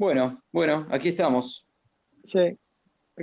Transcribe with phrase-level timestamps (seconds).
[0.00, 1.66] Bueno, bueno, aquí estamos.
[2.24, 2.38] Sí.
[2.38, 2.56] aquí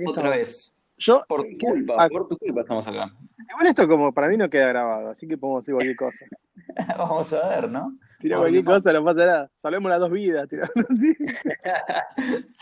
[0.06, 0.30] Otra estamos.
[0.30, 0.76] vez.
[0.96, 3.10] Yo, Por tu culpa, Ah, por tu culpa estamos acá.
[3.50, 6.24] igual esto como para mí no queda grabado, así que podemos decir cualquier cosa.
[6.96, 7.98] Vamos a ver, ¿no?
[8.20, 9.50] Tira Por cualquier cosa, no pasa nada.
[9.56, 11.16] Salvemos las dos vidas, tirando así.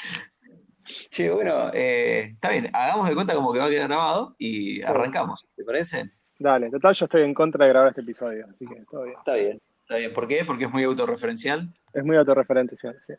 [1.10, 4.80] Che, bueno, eh, está bien, hagamos de cuenta como que va a quedar grabado y
[4.82, 6.10] arrancamos, ¿te parece?
[6.38, 9.16] Dale, total yo estoy en contra de grabar este episodio, así que todo bien.
[9.18, 9.60] Está bien.
[9.82, 10.42] Está bien, ¿por qué?
[10.46, 11.70] Porque es muy autorreferencial.
[11.92, 13.12] Es muy autorreferencial, sí.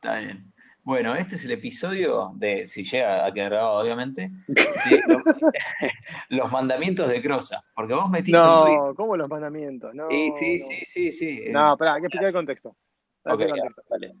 [0.00, 0.52] Está bien.
[0.84, 5.22] Bueno, este es el episodio de, si llega a quedar grabado, obviamente, de los,
[6.30, 7.62] los mandamientos de Crosa.
[7.74, 8.38] Porque vos metiste.
[8.38, 9.92] No, ¿cómo los mandamientos?
[9.94, 10.58] No, Sí, sí, no.
[10.66, 11.40] sí, sí, sí.
[11.44, 12.76] eh, No, pará, hay que explicar el contexto.
[13.24, 13.38] El
[13.90, 14.14] dale.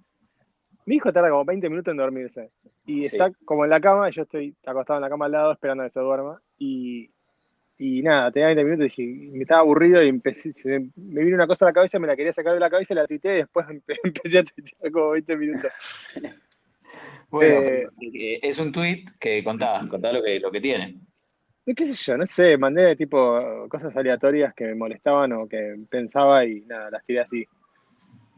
[0.84, 2.50] Mi hijo tarda como 20 minutos en dormirse.
[2.84, 3.16] Y Sí.
[3.16, 5.84] está como en la cama, y yo estoy acostado en la cama al lado esperando
[5.84, 6.42] a que se duerma.
[6.58, 7.10] Y,
[7.78, 11.24] y nada, tenía 20 minutos y dije, me estaba aburrido y empecé, se me, me
[11.24, 13.06] vino una cosa a la cabeza, me la quería sacar de la cabeza y la
[13.06, 15.72] tuiteé y después empe- empecé a tuitear como 20 minutos.
[17.30, 20.96] Bueno, Eh, eh, es un tweet que contá, contá lo que, lo que tiene.
[21.76, 26.46] Qué sé yo, no sé, mandé tipo cosas aleatorias que me molestaban o que pensaba
[26.46, 27.46] y nada, las tiré así.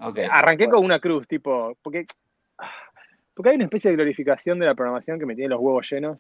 [0.01, 0.19] Ok.
[0.29, 0.79] Arranqué bueno.
[0.79, 2.07] con una cruz, tipo, porque,
[3.33, 6.19] porque hay una especie de glorificación de la programación que me tiene los huevos llenos.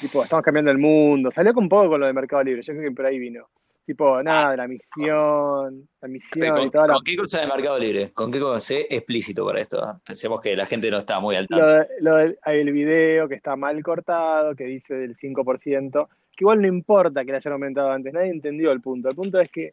[0.00, 1.30] Tipo, estamos cambiando el mundo.
[1.30, 3.48] Salió con un poco con lo de Mercado Libre, yo creo que por ahí vino.
[3.84, 6.94] Tipo, nada, la misión, la misión y ¿Con, toda la...
[6.94, 8.10] con qué cosa de Mercado Libre?
[8.12, 8.58] ¿Con qué cosa?
[8.60, 9.78] Sé explícito para esto.
[9.78, 9.92] ¿eh?
[10.04, 11.72] Pensemos que la gente no está muy al Lo, tanto.
[11.72, 16.60] de- lo del el video que está mal cortado, que dice del 5%, que igual
[16.62, 19.08] no importa que le hayan aumentado antes, nadie entendió el punto.
[19.08, 19.72] El punto es que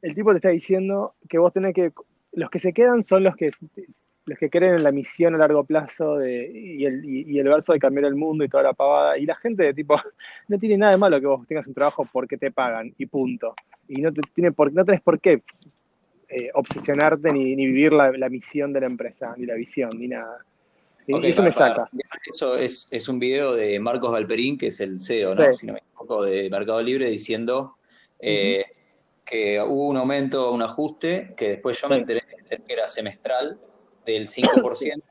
[0.00, 1.92] el tipo te está diciendo que vos tenés que,
[2.32, 3.50] los que se quedan son los que
[4.24, 7.48] los que creen en la misión a largo plazo de, y, el, y, y el
[7.48, 9.18] verso de cambiar el mundo y toda la pavada.
[9.18, 9.96] Y la gente, tipo,
[10.48, 13.54] no tiene nada de malo que vos tengas un trabajo porque te pagan y punto.
[13.88, 15.42] Y no, te, tiene por, no tenés por qué
[16.28, 20.08] eh, obsesionarte ni, ni vivir la, la misión de la empresa, ni la visión, ni
[20.08, 20.38] nada.
[21.06, 21.90] Y eso para- me saca.
[22.24, 25.52] Eso es, es un video de Marcos Valperín, que es el CEO, ¿no?
[25.52, 25.60] Sí.
[25.60, 27.76] Si no me equivoco, de Mercado Libre, diciendo
[28.20, 28.64] eh,
[29.24, 33.58] que hubo un aumento, un ajuste, que después yo me enteré que era semestral
[34.04, 35.02] del 5%,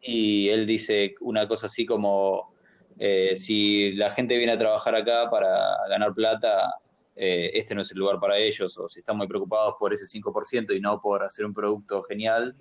[0.00, 2.54] y él dice una cosa así como,
[2.98, 6.74] eh, si la gente viene a trabajar acá para ganar plata,
[7.16, 10.06] eh, este no es el lugar para ellos, o si están muy preocupados por ese
[10.06, 12.54] 5% y no por hacer un producto genial,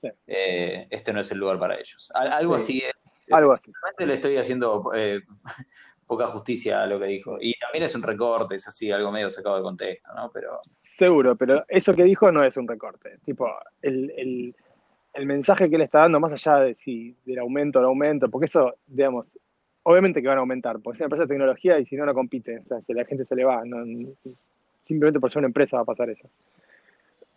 [0.00, 0.10] Sí.
[0.26, 2.10] eh, este no es el lugar para ellos.
[2.14, 2.80] Al- algo Sí.
[2.80, 3.16] así es.
[3.32, 3.72] Algo así.
[4.04, 4.90] Le estoy haciendo
[6.06, 7.38] poca justicia a lo que dijo.
[7.40, 10.30] Y también es un recorte, es así, algo medio sacado de contexto, ¿no?
[10.32, 13.18] Pero Seguro, pero eso que dijo no es un recorte.
[13.24, 13.48] Tipo,
[13.80, 14.54] el, el-
[15.14, 18.46] el mensaje que él está dando, más allá de si del aumento o aumento, porque
[18.46, 19.38] eso, digamos,
[19.84, 22.14] obviamente que van a aumentar, porque es una empresa de tecnología y si no, no
[22.14, 22.58] compite.
[22.58, 23.84] O sea, si la gente se le va, no-
[24.84, 26.28] simplemente por ser una empresa va a pasar eso.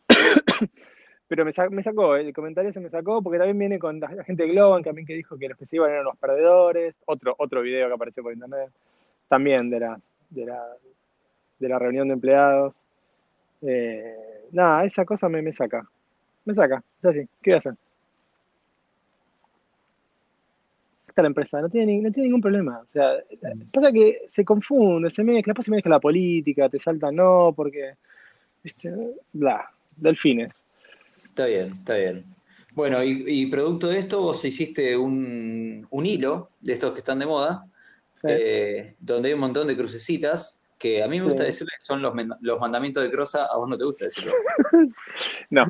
[1.27, 4.23] Pero me, sa- me sacó, el comentario se me sacó, porque también viene con la
[4.23, 6.95] gente de Globan, también que dijo que los que se iban eran los perdedores.
[7.05, 8.69] Otro, otro video que apareció por internet,
[9.27, 9.99] también de la,
[10.29, 10.65] de la,
[11.59, 12.75] de la reunión de empleados.
[13.61, 14.15] Eh,
[14.51, 15.87] nada, esa cosa me, me saca.
[16.47, 17.19] Me saca, es así.
[17.41, 17.73] ¿Qué voy a hacer?
[21.09, 22.79] Está la empresa, no tiene, no tiene ningún problema.
[22.79, 23.15] O sea,
[23.73, 27.95] pasa que se confunde, se mezcla, después se mezcla la política, te salta no, porque.
[28.63, 28.93] ¿viste?
[29.33, 30.53] Bla, delfines.
[31.25, 32.23] está bien, está bien.
[32.71, 37.19] Bueno, y, y producto de esto, vos hiciste un, un hilo de estos que están
[37.19, 37.65] de moda,
[38.15, 38.27] Sí.
[38.29, 41.27] eh, donde hay un montón de crucecitas, que a mí me Sí.
[41.29, 44.31] gusta decirle que son los, los mandamientos de Crosa, a vos no te gusta decirlo.
[45.49, 45.65] No.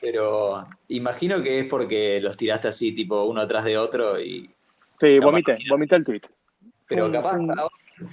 [0.00, 4.48] Pero imagino que es porque los tiraste así, tipo uno atrás de otro y
[5.00, 6.20] Sí, vomité, vomité el tweet.
[6.88, 7.68] Pero Un- capaz, ahora,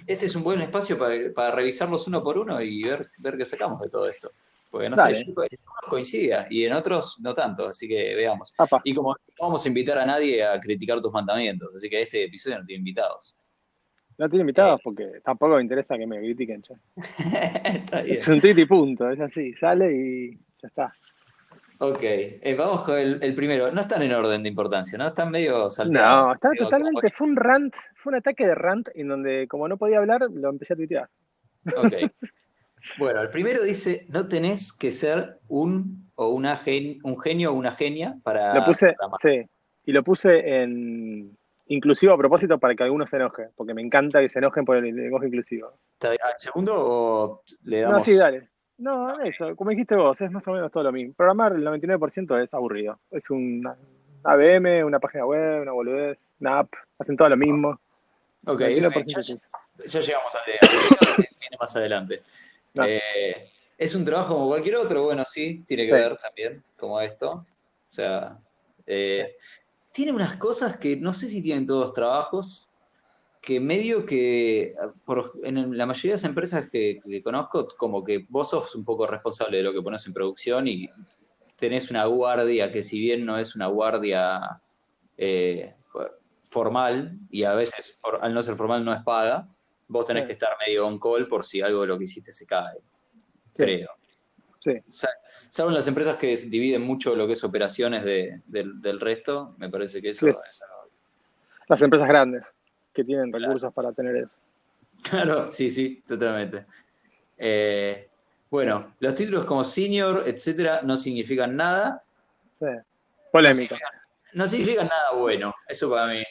[0.07, 3.45] este es un buen espacio para, para revisarlos uno por uno y ver, ver qué
[3.45, 4.31] sacamos de todo esto.
[4.69, 5.15] Porque no Dale.
[5.15, 8.53] sé, yo- en algunos coincide y en otros no tanto, así que veamos.
[8.57, 12.01] Apa, Y como no vamos a invitar a nadie a criticar tus mandamientos, así que
[12.01, 13.35] este episodio no tiene invitados.
[14.17, 16.63] no tiene invitados porque tampoco me interesa que me critiquen.
[16.97, 18.11] Está bien.
[18.15, 20.31] Es un tweet y punto, es así, sale y
[20.61, 20.95] ya está.
[21.79, 23.71] Ok, eh, vamos con el, el primero.
[23.71, 25.07] No están en orden de importancia, ¿no?
[25.07, 26.27] Están medio saltados.
[26.27, 29.67] No, está Digo, totalmente, fue un rant, fue un ataque de rant en donde como
[29.67, 31.09] no podía hablar, lo empecé a tuitear.
[31.77, 31.93] Ok.
[32.97, 37.55] Bueno, el primero dice, no tenés que ser un o una gen- un genio o
[37.55, 39.43] una genia para Lo puse, sí,
[39.83, 44.21] y lo puse en inclusivo a propósito para que alguno se enoje, porque me encanta
[44.21, 45.77] que se enojen por el lenguaje inclusivo.
[45.99, 47.97] ¿Al segundo o le damos?
[47.97, 48.49] No, sí, dale.
[48.77, 51.13] No, eso, como dijiste vos, es más o menos todo lo mismo.
[51.13, 52.99] Programar el 99% es aburrido.
[53.09, 53.65] Es un
[54.23, 57.79] ABM, una página web, una boludez, una app, hacen todo lo mismo.
[58.45, 59.39] Ok, 99%
[59.77, 62.21] ya, ya llegamos al de viene más adelante.
[62.73, 62.83] No.
[62.85, 65.95] Eh, es un trabajo como cualquier otro, bueno, sí, tiene que Sí.
[65.95, 67.31] ver también, como esto.
[67.31, 68.37] O sea,
[68.87, 69.37] Eh,
[69.91, 72.69] tiene unas cosas que no sé si tienen todos trabajos,
[73.45, 74.75] que medio que
[75.43, 79.57] en la mayoría de las empresas que, conozco, como que vos sos un poco responsable
[79.57, 80.89] de lo que pones en producción y
[81.55, 84.59] tenés una guardia que si bien no es una guardia
[85.15, 85.75] eh,
[86.49, 89.47] formal y a veces al no ser formal no es paga,
[89.89, 92.47] vos tenés que estar medio on call por si algo de lo que hiciste se
[92.47, 92.79] cae,
[93.55, 93.91] creo.
[94.59, 94.73] Sí.
[95.49, 100.01] salvo en las empresas que dividen mucho lo que es operaciones del, resto, me parece
[100.01, 100.63] que eso es...
[101.67, 102.51] Las empresas grandes
[102.95, 104.31] que tienen recursos para tener eso.
[105.03, 106.65] Claro, sí, sí, totalmente.
[107.37, 108.07] Eh,
[108.49, 112.01] bueno, los títulos como senior, etcétera, no significan nada.
[112.57, 112.65] Sí.
[113.31, 113.75] Polémica.
[114.33, 116.23] No significan, nada bueno, eso para mí.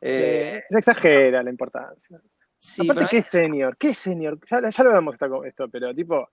[0.00, 2.20] Eh, se exagera la importancia.
[2.58, 3.76] Sí, Aparte, ¿qué es senior?
[3.76, 4.38] ¿Qué es senior?
[4.50, 6.28] Ya, lo vemos esto, pero tipo,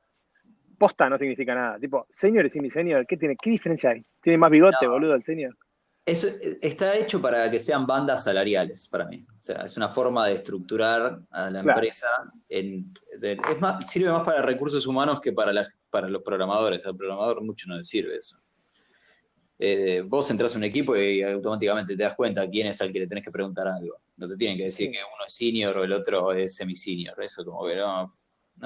[0.78, 1.80] posta no significa nada.
[1.80, 3.36] Tipo, senior y semi-senior, ¿qué tiene?
[3.36, 4.06] ¿Qué diferencia hay?
[4.22, 5.56] ¿Tiene más bigote, boludo, el senior?
[6.06, 6.28] Eso
[6.62, 9.25] está hecho para que sean bandas salariales para mí.
[9.30, 12.07] O sea, es una forma de estructurar a la empresa.
[12.48, 12.92] En,
[13.22, 16.84] es más, sirve más para recursos humanos que para, para los programadores.
[16.86, 18.40] Al programador mucho no le sirve eso.
[19.62, 23.00] Eh, vos entras a un equipo y automáticamente te das cuenta quién es al que
[23.00, 24.00] le tenés que preguntar algo.
[24.16, 27.22] No te tienen que decir que uno es senior o el otro es semi-senior.
[27.22, 28.16] Eso como que no,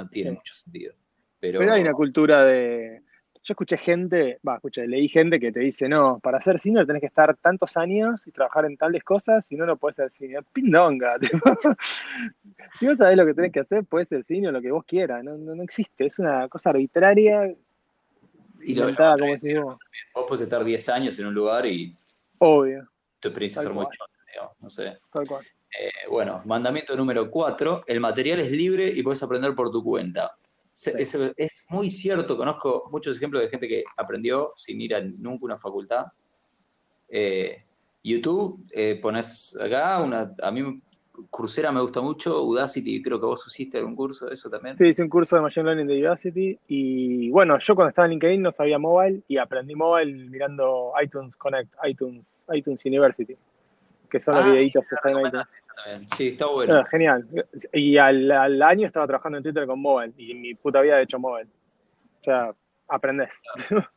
[0.09, 0.93] tiene mucho sentido.
[1.39, 3.01] Pero, Pero hay una cultura de
[3.43, 7.01] yo escuché gente, va, escuché, leí gente que te dice, no, para ser senior tenés
[7.01, 10.45] que estar tantos años y trabajar en tales cosas, si no, no puedes ser senior.
[10.53, 11.17] Pindonga.
[12.79, 15.25] si vos sabés lo que tenés que hacer, puedes ser senior lo que vos quieras.
[15.25, 17.53] No, no, existe, es una cosa arbitraria.
[18.61, 19.77] Y lo, como vos.
[20.15, 21.97] vos podés estar 10 años en un lugar y.
[22.37, 22.87] Obvio.
[23.19, 23.85] Tu experiencia es ser muy
[24.31, 24.99] digamos, no sé.
[25.11, 25.45] Tal cual.
[25.77, 30.37] Eh, bueno, mandamiento número 4, el material es libre y puedes aprender por tu cuenta.
[30.75, 35.57] Es, muy cierto, conozco muchos ejemplos de gente que aprendió sin ir a nunca una
[35.57, 36.05] facultad.
[37.07, 37.63] Eh,
[38.03, 40.81] YouTube, eh, pones acá, una, a mí
[41.29, 44.75] Coursera me gusta mucho, Udacity, creo que vos hiciste algún curso de eso también.
[44.75, 48.11] Sí, hice un curso de Machine Learning de Udacity y bueno, yo cuando estaba en
[48.11, 53.37] LinkedIn no sabía mobile y aprendí mobile mirando iTunes Connect, iTunes, iTunes University,
[54.13, 55.47] que son los ah, videitos que están iTunes.
[56.15, 56.75] Sí, está bueno.
[56.75, 57.27] Ah, genial.
[57.73, 61.17] Y al, año estaba trabajando en Twitter con mobile y mi puta vida he hecho
[61.17, 61.49] mobile.
[62.21, 62.53] O sea,
[62.87, 63.41] aprendés.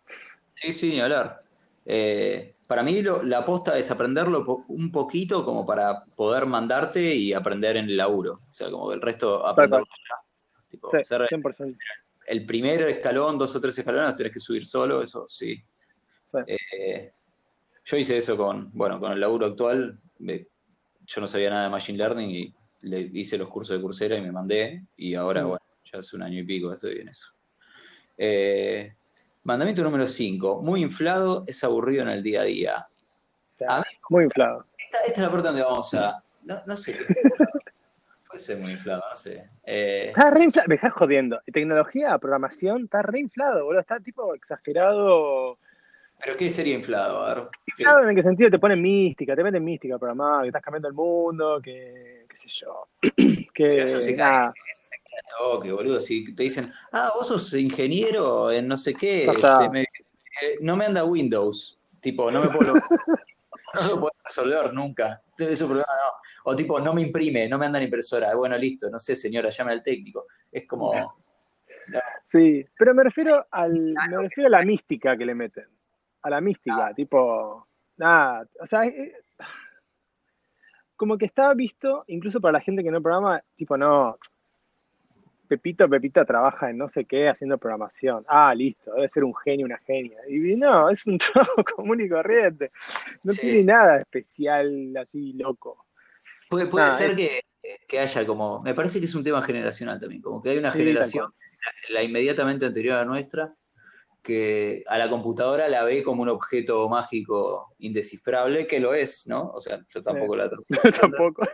[0.59, 1.43] Sí, sí, ni hablar.
[1.85, 7.77] Eh, para mí la aposta es aprenderlo un poquito como para poder mandarte y aprender
[7.77, 8.41] en el laburo.
[8.49, 9.87] O sea, como el resto aprenderlo
[10.71, 11.77] Tipo, sí, 100%.
[12.27, 15.63] El primer escalón, dos o tres escalones, tenés que subir solo, eso sí.
[16.47, 17.13] Eh,
[17.85, 21.99] yo hice eso con, bueno, con el laburo actual yo no sabía nada de Machine
[21.99, 24.85] Learning y le hice los cursos de Coursera y me mandé.
[24.97, 25.49] Y ahora, mm.
[25.49, 27.33] bueno, ya hace un año y pico estoy en eso.
[28.19, 28.95] Eh,
[29.45, 30.63] mandamiento número 5.
[30.63, 32.89] Muy inflado es aburrido en el día a día.
[34.09, 34.67] muy inflado.
[34.79, 36.23] Esta, es la parte donde vamos a.
[36.43, 36.99] No, sé.
[38.27, 39.49] Puede ser muy inflado, no sé.
[39.65, 40.69] Eh, está re inflado.
[40.69, 41.41] Me estás jodiendo.
[41.53, 43.81] Tecnología, programación, está re inflado, boludo.
[43.81, 45.59] Está tipo exagerado
[46.19, 47.21] ¿Pero qué sería inflado?
[47.21, 48.51] A ver, ¿Inflado en qué sentido?
[48.51, 52.49] Te ponen mística, te meten mística programada, que estás cambiando el mundo, que qué sé
[52.49, 52.89] yo.
[53.55, 54.53] que eso sí, nada.
[55.39, 56.01] toque, boludo.
[56.01, 61.05] Si te dicen, ah, vos sos ingeniero en no sé qué, eh, no me anda
[61.05, 61.79] Windows.
[62.01, 62.75] Tipo, no me puedo,
[63.75, 65.23] no lo puedo resolver nunca.
[65.39, 66.51] Eso problema no.
[66.51, 68.35] O tipo, no me imprime, no me anda en impresora.
[68.35, 70.27] Bueno, listo, no sé, señora, llame al técnico.
[70.51, 70.91] Es como.
[72.27, 75.76] Sí, pero me refiero al, me refiero a la mística que le meten
[76.27, 78.83] a la mística, tipo, nada, o sea,
[80.97, 84.19] como que estaba visto, incluso para la gente que no programa, tipo, no,
[85.47, 88.25] Pepito, Pepita trabaja en no sé qué haciendo programación.
[88.27, 90.19] Ah, listo, debe ser un genio, una genia.
[90.29, 92.73] Y no, es un trabajo común y corriente.
[93.23, 95.87] No tiene nada especial así loco.
[96.51, 97.43] Puede, puede ser que,
[97.87, 100.73] que, haya como, me parece que es un tema generacional también, como que hay una
[100.73, 101.33] generación,
[101.91, 103.55] la inmediatamente anterior a nuestra,
[104.27, 109.53] que a la computadora la ve como un objeto mágico indescifrable, que lo es, ¿no?
[109.53, 110.51] O sea, yo tampoco la
[111.01, 111.47] tampoco.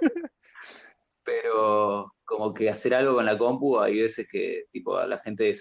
[1.23, 5.53] Pero como que hacer algo con la compu, hay veces que tipo a la gente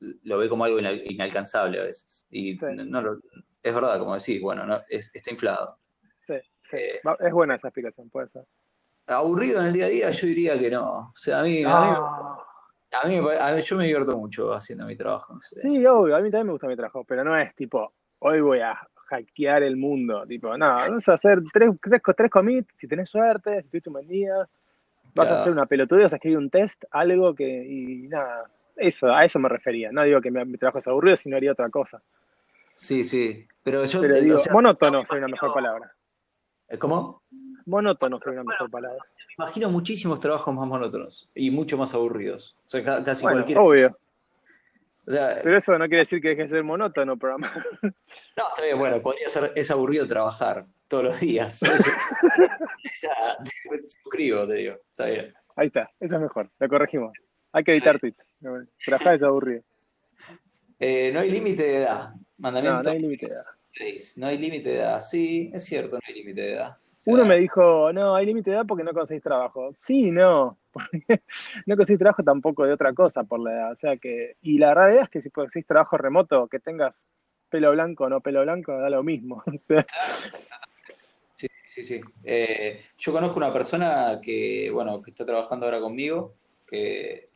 [0.00, 2.26] lo ve como algo inalcanzable a veces.
[2.30, 3.20] Y no,
[3.62, 5.78] es verdad, como decís, bueno, no, está inflado.
[6.26, 6.78] Sí, sí.
[6.78, 8.44] Eh, es buena esa explicación, puede ser.
[9.06, 11.10] Aburrido en el día a día, yo diría que no.
[11.10, 11.96] O sea, a mí, a mí,
[12.90, 15.38] yo me divierto mucho haciendo mi trabajo.
[15.40, 18.60] Sí, obvio, a mí también me gusta mi trabajo, pero no es tipo, hoy voy
[18.60, 18.78] a
[19.10, 20.24] hackear el mundo.
[20.26, 23.94] Tipo, no, vamos a hacer tres, tres, tres commits, si tenés suerte, si tuviste un
[23.94, 24.34] buen día.
[25.14, 29.12] Vas a hacer una pelotudez, vas a escribir un test, algo que, y nada, eso,
[29.12, 29.90] a eso me refería.
[29.92, 32.00] No digo que mi, trabajo es aburrido, sino haría otra cosa.
[32.74, 33.46] Sí, sí.
[33.62, 34.00] Pero yo.
[34.00, 35.92] Pero digo, o sea, monótono sería una mejor palabra.
[36.78, 37.22] ¿Cómo?
[37.66, 39.04] Monótono sería una mejor palabra.
[39.42, 42.56] Imagino muchísimos trabajos más monótonos y mucho más aburridos.
[42.66, 43.58] O sea, ca- casi Bueno, cualquier.
[43.58, 43.98] obvio.
[45.06, 47.52] o sea, Pero eso no quiere decir que deje de ser monótono programar.
[47.82, 49.52] no, está bien, bueno, podría ser.
[49.56, 51.62] Es aburrido trabajar todos los días.
[52.84, 53.08] Eso-
[53.44, 54.74] te suscribo, te digo.
[54.90, 55.34] Está bien.
[55.56, 56.50] Ahí está, eso es mejor.
[56.58, 57.12] Lo corregimos.
[57.52, 58.26] Hay que editar tweets.
[58.84, 59.62] Trabajar es aburrido.
[60.78, 62.10] Eh, no hay límite de edad.
[62.10, 63.42] No, Mandamiento no hay límite de edad.
[63.72, 64.18] 6.
[64.18, 65.00] No hay límite de edad.
[65.00, 66.76] Sí, es cierto, no hay límite de edad.
[67.06, 69.72] Uno me dijo, no, hay límite de edad porque no conseguís trabajo.
[69.72, 70.58] Sí, no.
[70.72, 71.22] porque
[71.66, 73.72] no conseguís trabajo tampoco de otra cosa por la edad.
[73.72, 77.06] O sea que, y la realidad es que si conseguís trabajo remoto, que tengas
[77.48, 79.42] pelo blanco o no pelo blanco, da lo mismo.
[79.54, 79.84] O sea,
[81.34, 82.00] Sí, sí, sí.
[82.22, 86.34] Eh, yo conozco una persona que, bueno, que está trabajando ahora conmigo,
[86.66, 87.30] que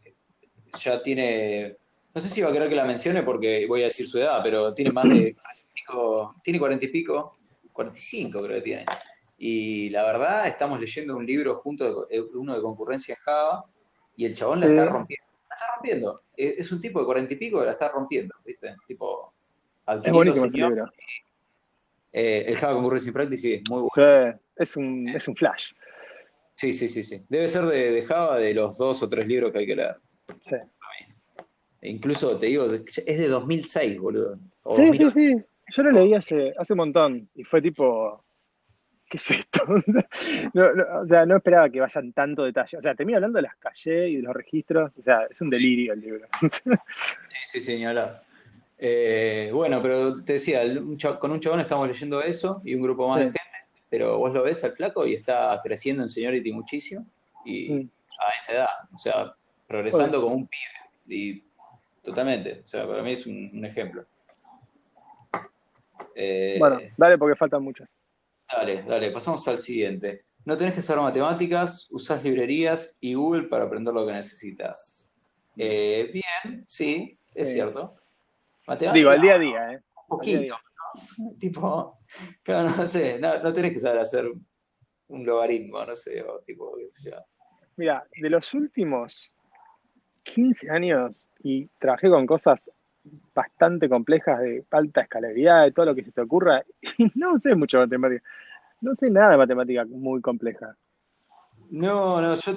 [0.78, 1.76] ya tiene,
[2.14, 4.40] no sé si va a querer que la mencione porque voy a decir su edad,
[4.42, 7.38] pero tiene más de 40 y pico, tiene 40 y pico,
[7.72, 8.84] 45 creo que tiene.
[9.36, 13.64] Y la verdad, estamos leyendo un libro junto, de- uno de concurrencia en Java,
[14.16, 15.24] y el chabón la está rompiendo.
[15.48, 16.22] La está rompiendo.
[16.36, 18.74] Es, es un tipo de 40 y pico que la está rompiendo, ¿viste?
[18.86, 19.32] Tipo,
[20.02, 20.86] es buenísimo ese libro.
[22.12, 23.90] Eh, el Java Concurrency Practice sí, es muy bueno.
[23.94, 25.72] Sí, es un, es un flash.
[26.54, 27.20] Sí, sí, sí, sí.
[27.28, 29.96] Debe ser de, de Java de los dos o tres libros que hay que leer.
[30.42, 30.54] Sí,
[31.80, 34.38] E incluso te digo, es de 2006, boludo.
[34.62, 35.10] O sí, sí, 2008.
[35.10, 35.44] sí.
[35.76, 38.23] Yo lo leí hace, hace un montón y fue tipo,
[39.14, 39.64] ¿qué es esto?
[40.54, 42.76] No, no, o sea, no esperaba que vayan tanto detalle.
[42.78, 44.96] O sea, termina hablando de las calles y de los registros.
[44.98, 46.26] O sea, es un delirio el libro.
[47.46, 48.22] Sí, sí, hablar.
[48.78, 50.62] Eh, bueno, pero te decía,
[51.20, 53.26] con un chabón estamos leyendo eso y un grupo más Sí.
[53.26, 57.06] de gente, pero vos lo ves al flaco y está creciendo en seniority muchísimo
[57.44, 57.88] y Mm.
[58.18, 59.32] a esa edad, o sea,
[59.68, 60.72] progresando como un pibe.
[61.06, 61.42] Y
[62.02, 64.04] totalmente, o sea, para mí es un, un ejemplo.
[66.16, 67.88] Eh, Bueno, dale porque faltan muchos.
[68.56, 70.26] Dale, dale, pasamos al siguiente.
[70.44, 75.12] No tenés que saber matemáticas, usás librerías y Google para aprender lo que necesitas.
[75.56, 77.54] Eh, bien, sí, es Sí.
[77.54, 77.96] cierto.
[78.66, 79.80] Matemáticas, Digo, al día a día, ¿eh?
[80.02, 81.34] un poquito, ¿no?
[81.40, 81.98] Tipo,
[82.42, 84.30] claro, no sé, no, no tenés que saber hacer
[85.08, 87.16] un logaritmo, no sé, o tipo, qué sé yo.
[87.76, 89.34] Mira, de los últimos
[90.22, 92.70] 15 años y trabajé con cosas
[93.34, 96.64] bastante complejas de alta escalabilidad, de todo lo que se te ocurra,
[96.98, 98.24] y no sé mucho de matemática.
[98.80, 100.76] No sé nada de matemática muy compleja.
[101.70, 102.52] No, no, yo,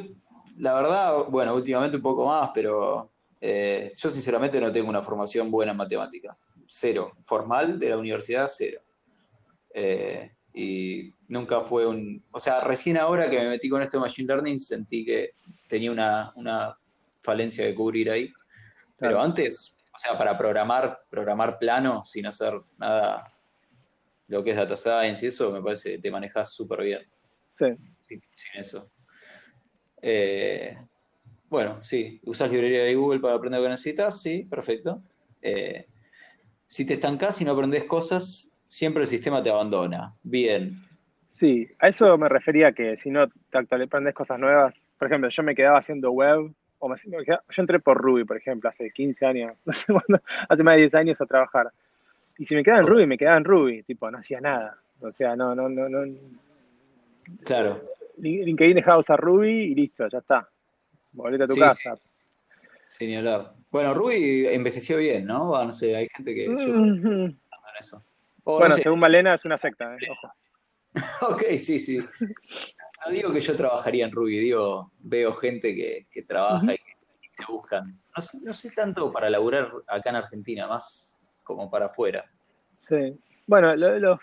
[0.57, 5.49] la verdad, bueno, últimamente un poco más, pero eh, yo sinceramente no tengo una formación
[5.51, 6.37] buena en matemática.
[6.65, 7.13] Cero.
[7.23, 8.81] Formal de la universidad, cero.
[9.73, 12.23] Eh, y nunca fue un...
[12.31, 15.31] O sea, recién ahora que me metí con esto de Machine Learning sentí que
[15.67, 16.77] tenía una, una
[17.21, 18.33] falencia que cubrir ahí.
[18.97, 19.21] Pero Claro.
[19.21, 23.33] antes, o sea, para programar, programar plano sin hacer nada,
[24.27, 27.01] lo que es data science y eso, me parece que te manejas súper bien
[27.51, 27.65] Sí.
[28.01, 28.91] sin, sin eso.
[29.99, 30.77] Eh,
[31.49, 35.01] bueno, sí, usas librería de Google para aprender lo que necesitas, sí, perfecto.
[35.41, 35.87] Eh,
[36.67, 40.13] si te estancás y no aprendes cosas, siempre el sistema te abandona.
[40.21, 40.79] Bien.
[41.31, 45.41] Sí, a eso me refería que si no te aprendes cosas nuevas, por ejemplo, yo
[45.41, 46.87] me quedaba haciendo web, o
[47.25, 50.75] quedaba- yo entré por Ruby, por ejemplo, hace 15 años, no sé cuándo, hace más
[50.75, 51.71] de 10 años a trabajar.
[52.37, 54.77] Y si me quedaba en Ruby, me quedaba en Ruby, tipo, no hacía nada.
[55.01, 56.05] O sea, no, no, no, no.
[57.43, 57.81] Claro.
[58.17, 60.47] Lin- LinkedIn dejaba usar Ruby y listo, ya está.
[61.13, 61.97] Volvete a tu Sí, casa.
[62.89, 63.53] Sin ni hablar.
[63.69, 65.49] Bueno, Ruby envejeció bien, ¿no?
[65.49, 67.37] Va, no sé, hay gente que yo en
[67.79, 68.03] eso.
[68.43, 68.83] O, no Bueno, sé.
[68.83, 70.07] según Malena es una secta, ¿eh?
[70.09, 70.31] Ojo.
[71.33, 71.99] Ok, sí, sí.
[73.05, 76.93] No digo que yo trabajaría en Ruby, digo, veo gente que, que trabaja y que,
[77.37, 77.99] que buscan.
[78.15, 82.25] No sé, no sé tanto para laburar acá en Argentina, más como para afuera.
[82.79, 83.15] Sí.
[83.45, 84.19] Bueno, lo- los,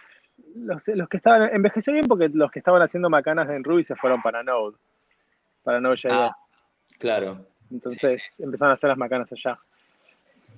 [0.56, 3.94] los, los que estaban, envejeció bien porque los que estaban haciendo macanas en Ruby se
[3.96, 4.76] fueron para Node,
[5.62, 6.06] para Node.js.
[6.12, 6.32] Ah,
[6.98, 9.58] Claro, Entonces empezaron a hacer las macanas allá.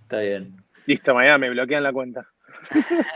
[0.02, 0.56] está bien.
[0.86, 2.26] Listo, mañana me bloquean la cuenta.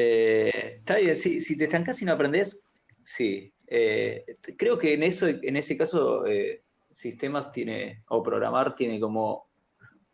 [0.00, 2.62] Eh, está bien, sí, si te estancás y no aprendés,
[3.08, 3.52] sí.
[3.66, 6.62] Eh, creo que en eso, en ese caso, eh,
[6.92, 9.46] sistemas tiene, o programar tiene como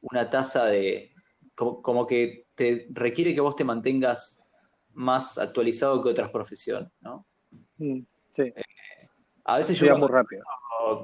[0.00, 1.12] una tasa de,
[1.54, 4.42] como, como que te requiere que vos te mantengas
[4.92, 7.26] más actualizado que otras profesiones, ¿no?
[7.78, 8.52] Mm, sí,
[9.44, 10.44] A veces yo sería cuando muy rápido.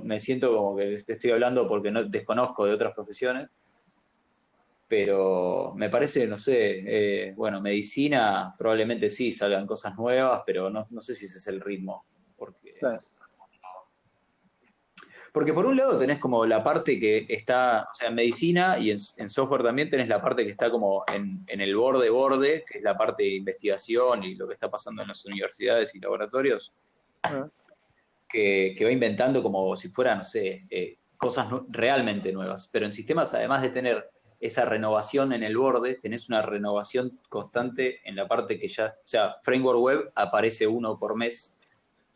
[0.05, 3.49] me siento como que te estoy hablando porque no desconozco de otras profesiones,
[4.91, 10.85] pero me parece, no sé, eh, bueno, medicina probablemente sí salgan cosas nuevas, pero no,
[10.91, 12.05] no sé si ese es el ritmo,
[12.37, 12.75] porque.
[15.33, 18.91] Porque por un lado tenés como la parte que está, o sea, en medicina y
[18.91, 22.83] en, software también tenés la parte que está como en, el borde borde, que es
[22.83, 26.73] la parte de investigación y lo que está pasando en las universidades y laboratorios,
[27.23, 27.47] ah.
[28.29, 32.69] que, va inventando como si fueran, no sé, eh, cosas realmente nuevas.
[32.73, 38.01] Pero en sistemas, además de tener esa renovación en el borde, tenés una renovación constante
[38.09, 41.59] en la parte que ya, o sea, framework web aparece uno por mes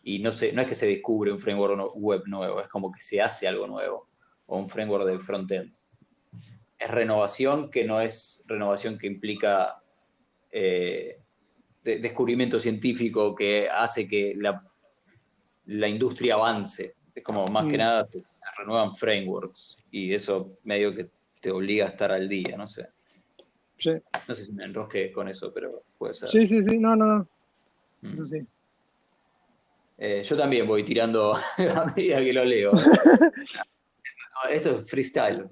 [0.02, 3.20] y no, no es que se descubre un framework web nuevo, es como que se
[3.20, 4.08] hace algo nuevo,
[4.46, 5.72] o un framework de frontend.
[6.78, 9.82] Es renovación que no es renovación que implica
[10.50, 11.18] eh,
[11.82, 14.66] descubrimiento científico que hace que la,
[15.66, 16.94] la industria avance.
[17.14, 17.80] Es como más que mm.
[17.80, 18.22] nada se,
[18.58, 21.08] renuevan frameworks y eso medio que
[21.44, 22.88] te obliga a estar al día, no sé.
[24.26, 26.30] No sé si me enrosque con eso, pero puede ser.
[26.30, 27.28] Sí, sí, sí, no, no, no.
[28.00, 28.26] Mm.
[28.26, 28.46] sí.
[29.98, 32.70] Eh, yo también voy tirando a medida que lo leo.
[34.50, 35.46] Esto es freestyle.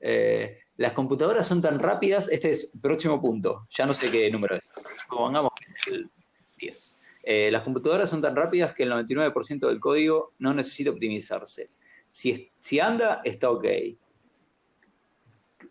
[0.00, 4.56] Eh, las computadoras son tan rápidas, este es próximo punto, ya no sé qué número
[4.56, 4.66] es,
[5.10, 6.10] pongamos que es el
[6.56, 6.98] 10.
[7.24, 11.68] Eh, las computadoras son tan rápidas que el 99% del código no necesita optimizarse.
[12.10, 13.66] Si, si anda, está ok.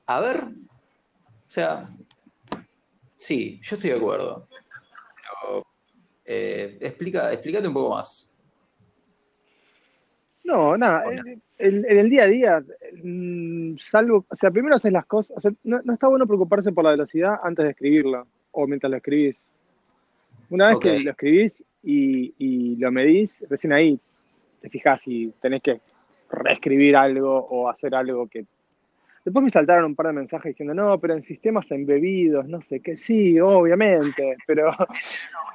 [0.09, 1.87] A ver, o sea,
[3.15, 4.47] sí, yo estoy de acuerdo.
[6.25, 8.31] Eh, explica, explícate un poco más.
[10.43, 11.03] No, nada,
[11.59, 12.63] en, el día a día,
[13.03, 17.35] mm, salvo, o sea, primero haces las cosas, no, está bueno preocuparse por la velocidad
[17.43, 19.37] antes de escribirlo o mientras lo escribís.
[20.49, 23.99] Una vez que lo escribís y, lo medís, recién ahí
[24.59, 25.79] te fijas si tenés que
[26.31, 28.47] reescribir algo o hacer algo que...
[29.25, 32.79] Después me saltaron un par de mensajes diciendo, no, pero en sistemas embebidos, no sé
[32.79, 34.69] qué, sí, obviamente, pero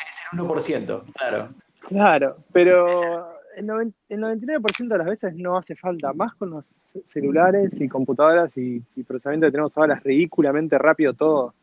[0.06, 1.48] es el 1%, claro.
[1.80, 6.12] Claro, pero el, 99% de las veces no hace falta.
[6.12, 11.54] Más con los celulares y computadoras y, procesamiento que tenemos ahora, es ridículamente rápido todo.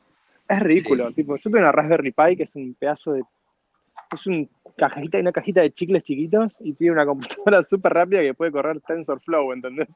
[0.48, 1.12] Es ridículo.
[1.12, 3.24] Tipo, yo tengo una Raspberry Pi que es un pedazo de.
[4.13, 8.34] Es un cajita, una cajita de chicles chiquitos y tiene una computadora súper rápida que
[8.34, 9.88] puede correr TensorFlow, ¿entendés?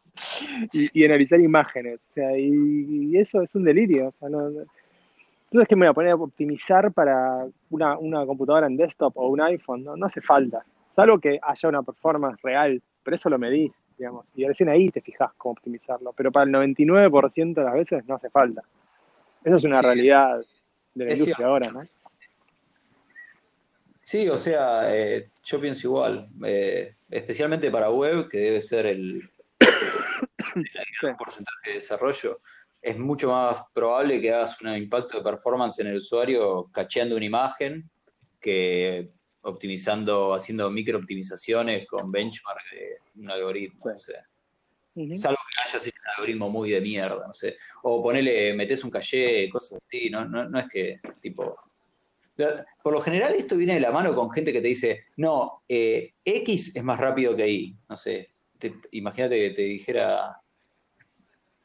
[0.74, 2.00] Y, analizar imágenes.
[2.04, 4.10] O sea, y, eso es un delirio.
[4.10, 4.50] O sea, no,
[5.62, 9.42] es que me voy a poner a optimizar para una, computadora en desktop o un
[9.42, 10.64] iPhone, no, no hace falta.
[10.90, 15.02] Salvo que haya una performance real, pero eso lo medís, digamos, y recién ahí te
[15.02, 16.14] fijas cómo optimizarlo.
[16.14, 18.64] Pero para el 99% de las veces no hace falta.
[19.44, 20.42] Esa es una realidad
[20.94, 21.82] de la industria ahora, ¿no?
[24.06, 29.28] Sí, o sea, eh, yo pienso igual, eh, especialmente para web, que debe ser el,
[31.02, 32.40] el porcentaje de desarrollo
[32.84, 37.26] es mucho más probable que hagas un impacto de performance en el usuario cacheando una
[37.26, 37.90] imagen
[38.40, 39.10] que
[39.42, 44.14] optimizando, haciendo micro optimizaciones con benchmark de un algoritmo, no sé.
[45.18, 47.58] Salvo que hayas hecho un algoritmo muy de mierda, no sé.
[47.82, 51.58] O ponele, metes un caché, cosas así, no, no, es que, tipo...
[52.84, 56.14] Por lo general esto viene de la mano con gente que te dice, no, eh,
[56.24, 58.30] X es más rápido que Y, no sé.
[58.92, 60.42] Imagínate que te dijera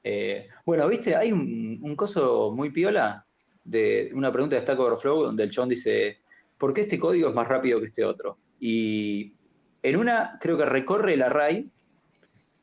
[0.03, 3.27] eh, bueno, viste, hay un, coso muy piola
[3.65, 6.21] de una pregunta de Stack Overflow donde el chabón dice,
[6.57, 8.39] ¿por qué este código es más rápido que este otro?
[8.59, 9.35] Y
[9.83, 11.71] en una creo que recorre el array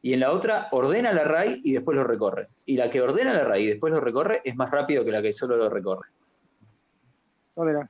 [0.01, 2.47] y en la otra ordena el array y después lo recorre.
[2.65, 5.21] Y la que ordena el array y después lo recorre es más rápido que la
[5.21, 6.09] que solo lo recorre.
[7.55, 7.89] Ah,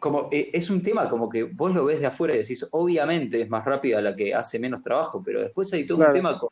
[0.00, 3.40] como, eh, es un tema como que vos lo ves de afuera y decís, obviamente
[3.40, 6.48] es más rápida la que hace menos trabajo, pero después hay todo un tema con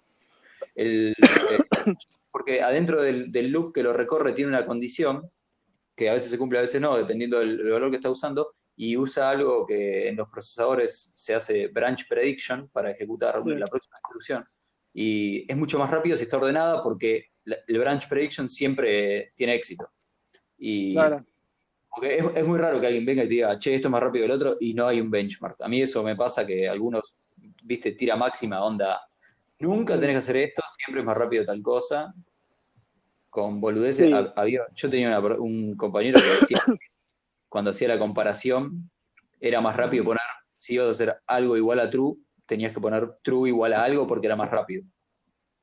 [0.74, 1.14] el,
[2.30, 5.28] porque adentro del, loop que lo recorre tiene una condición
[5.96, 8.96] que a veces se cumple, a veces no, dependiendo del, valor que está usando, y
[8.96, 14.44] usa algo que en los procesadores se hace branch prediction para ejecutar la próxima instrucción.
[14.94, 19.90] Y es mucho más rápido si está ordenada porque el branch prediction siempre tiene éxito.
[20.56, 20.94] Y
[21.98, 24.22] Porque es, muy raro que alguien venga y te diga, che, esto es más rápido
[24.22, 25.60] que el otro, y no hay un benchmark.
[25.62, 27.16] A mí eso me pasa que algunos,
[27.64, 29.00] viste, tira máxima onda
[29.60, 32.14] Nunca tenés que hacer esto, siempre es más rápido tal cosa.
[33.28, 34.10] Con boludeces.
[34.36, 36.62] Había, yo tenía un compañero que decía
[37.48, 38.88] cuando hacía la comparación,
[39.40, 40.20] era más rápido poner,
[40.54, 44.06] si ibas a hacer algo igual a true, tenías que poner true igual a algo
[44.06, 44.84] porque era más rápido.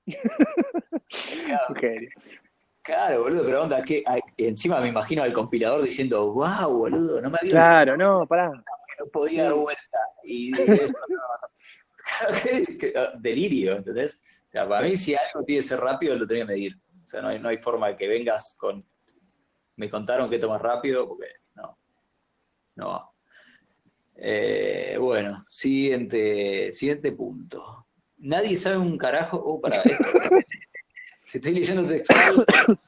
[2.86, 4.04] Claro, boludo, pero onda, que
[4.38, 7.52] encima me imagino al compilador diciendo, wow, boludo, no me había.
[7.52, 8.52] Claro, no, pará.
[8.52, 9.98] No podía dar vuelta.
[10.24, 10.52] Y
[13.20, 14.22] Delirio, ¿entendés?
[14.48, 16.78] O sea, para mí si algo tiene que ser rápido, lo tenía que medir.
[17.04, 18.86] O sea, no hay, no hay forma de que vengas con...
[19.78, 21.80] Me contaron que esto más rápido, porque no.
[22.76, 23.16] No
[24.18, 27.88] eh, bueno, siguiente, siguiente punto.
[28.20, 29.42] nadie sabe un carajo.
[29.44, 29.90] Oh, para esto.
[31.36, 32.46] Estoy leyendo textual.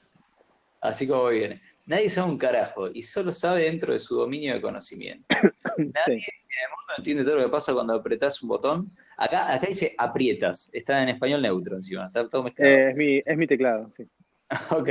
[0.82, 1.62] Así como viene.
[1.86, 5.26] Nadie sabe un carajo y solo sabe dentro de su dominio de conocimiento.
[5.78, 8.92] Nadie en el mundo entiende todo lo que pasa cuando apretás un botón.
[9.18, 12.72] Acá, acá dice aprietas, está en español neutro encima, está todo mezclado.
[12.72, 14.08] Eh, es, mi, es mi teclado, sí.
[14.70, 14.90] ok,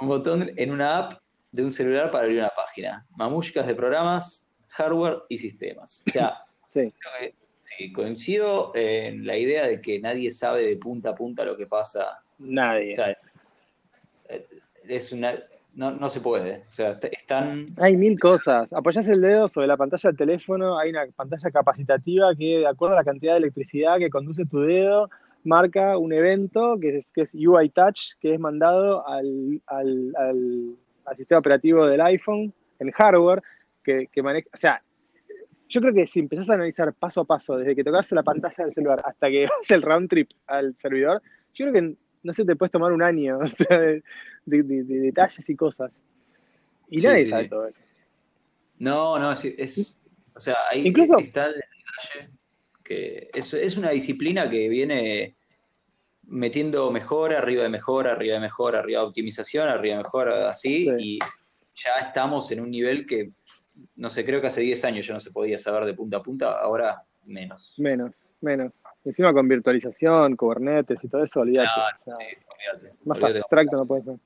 [0.00, 1.20] un botón en una app
[1.52, 3.06] de un celular para abrir una página.
[3.16, 6.02] Mamushkas de programas, hardware y sistemas.
[6.08, 6.38] O sea,
[6.70, 6.92] sí.
[7.62, 11.68] sí, coincido en la idea de que nadie sabe de punta a punta lo que
[11.68, 12.24] pasa.
[12.42, 12.92] Nadie.
[12.92, 13.16] O sea,
[14.88, 15.34] es una,
[15.74, 16.64] no, no, se puede.
[16.68, 17.68] O sea, están.
[17.78, 18.72] Hay mil cosas.
[18.72, 22.94] Apoyás el dedo sobre la pantalla del teléfono, hay una pantalla capacitativa que, de acuerdo
[22.94, 25.08] a la cantidad de electricidad que conduce tu dedo,
[25.44, 30.76] marca un evento que es, que es UI Touch, que es mandado al, al, al,
[31.06, 33.42] al sistema operativo del iPhone en hardware,
[33.82, 34.48] que, que maneja.
[34.52, 34.82] O sea,
[35.68, 38.64] yo creo que si empezás a analizar paso a paso, desde que tocas la pantalla
[38.64, 41.22] del celular hasta que haces el round trip al servidor,
[41.54, 44.02] yo creo que no sé, te puedes tomar un año o sea, de,
[44.44, 45.92] de, de, de, detalles y cosas.
[46.88, 47.78] Y sí, nadie sí, sabe todo eso.
[48.78, 50.00] No, no, es, es
[50.34, 52.32] o sea, ahí Incluso, está el detalle
[52.82, 55.36] que es, es, una disciplina que viene
[56.22, 60.88] metiendo mejora, arriba de mejora, arriba de mejora, arriba de optimización, arriba de mejora, así,
[60.98, 61.18] y
[61.74, 63.32] ya estamos en un nivel que,
[63.96, 66.22] no sé, creo que hace 10 años ya no se podía saber de punta a
[66.22, 67.74] punta, ahora menos.
[67.78, 68.74] Menos, menos.
[69.04, 71.68] Encima con virtualización, Kubernetes y todo eso, olvídate.
[71.68, 72.96] No, o sea, sí, olvídate.
[73.04, 74.16] Más olvídate abstracto no puede ser.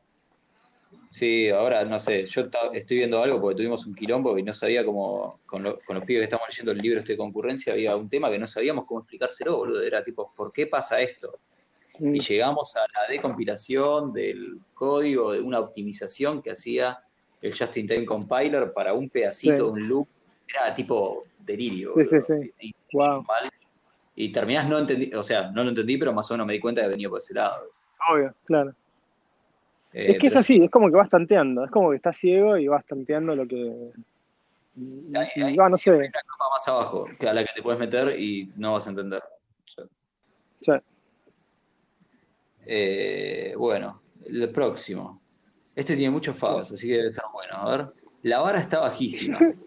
[1.11, 2.43] Sí, ahora no sé, yo
[2.75, 6.05] estoy viendo algo porque tuvimos un quilombo y no sabía cómo, con, lo, con los
[6.05, 8.85] pibes que estamos leyendo el libro este de concurrencia, había un tema que no sabíamos
[8.85, 9.81] cómo explicárselo, boludo.
[9.83, 11.39] Era tipo, ¿por qué pasa esto?
[11.99, 12.17] Mm.
[12.17, 16.99] Y llegamos a la decompilación del código, de una optimización que hacía
[17.41, 19.73] el Just in Time Compiler para un pedacito, sí.
[19.73, 20.09] un loop.
[20.49, 21.93] Era tipo delirio.
[21.95, 22.53] Sí, sí, sí.
[22.61, 23.23] Y, wow.
[23.23, 23.51] mal.
[24.16, 26.61] Y terminás no entendí, o sea, no lo entendí, pero más o menos me di
[26.61, 27.66] cuenta que venía por ese lado.
[28.11, 28.74] Obvio, claro.
[29.92, 32.57] Eh, es que es así, es como que vas tanteando, es como que estás ciego
[32.57, 33.92] y vas tanteando lo que.
[35.14, 35.90] Hay, hay, no sé.
[35.90, 38.90] una capa más abajo que a la que te puedes meter y no vas a
[38.90, 39.22] entender.
[40.61, 40.72] Sí.
[42.66, 45.20] Eh, bueno, el próximo.
[45.74, 47.55] Este tiene muchos favos, así que debe estar bueno.
[47.55, 47.87] A ver.
[48.22, 49.38] La vara está bajísima.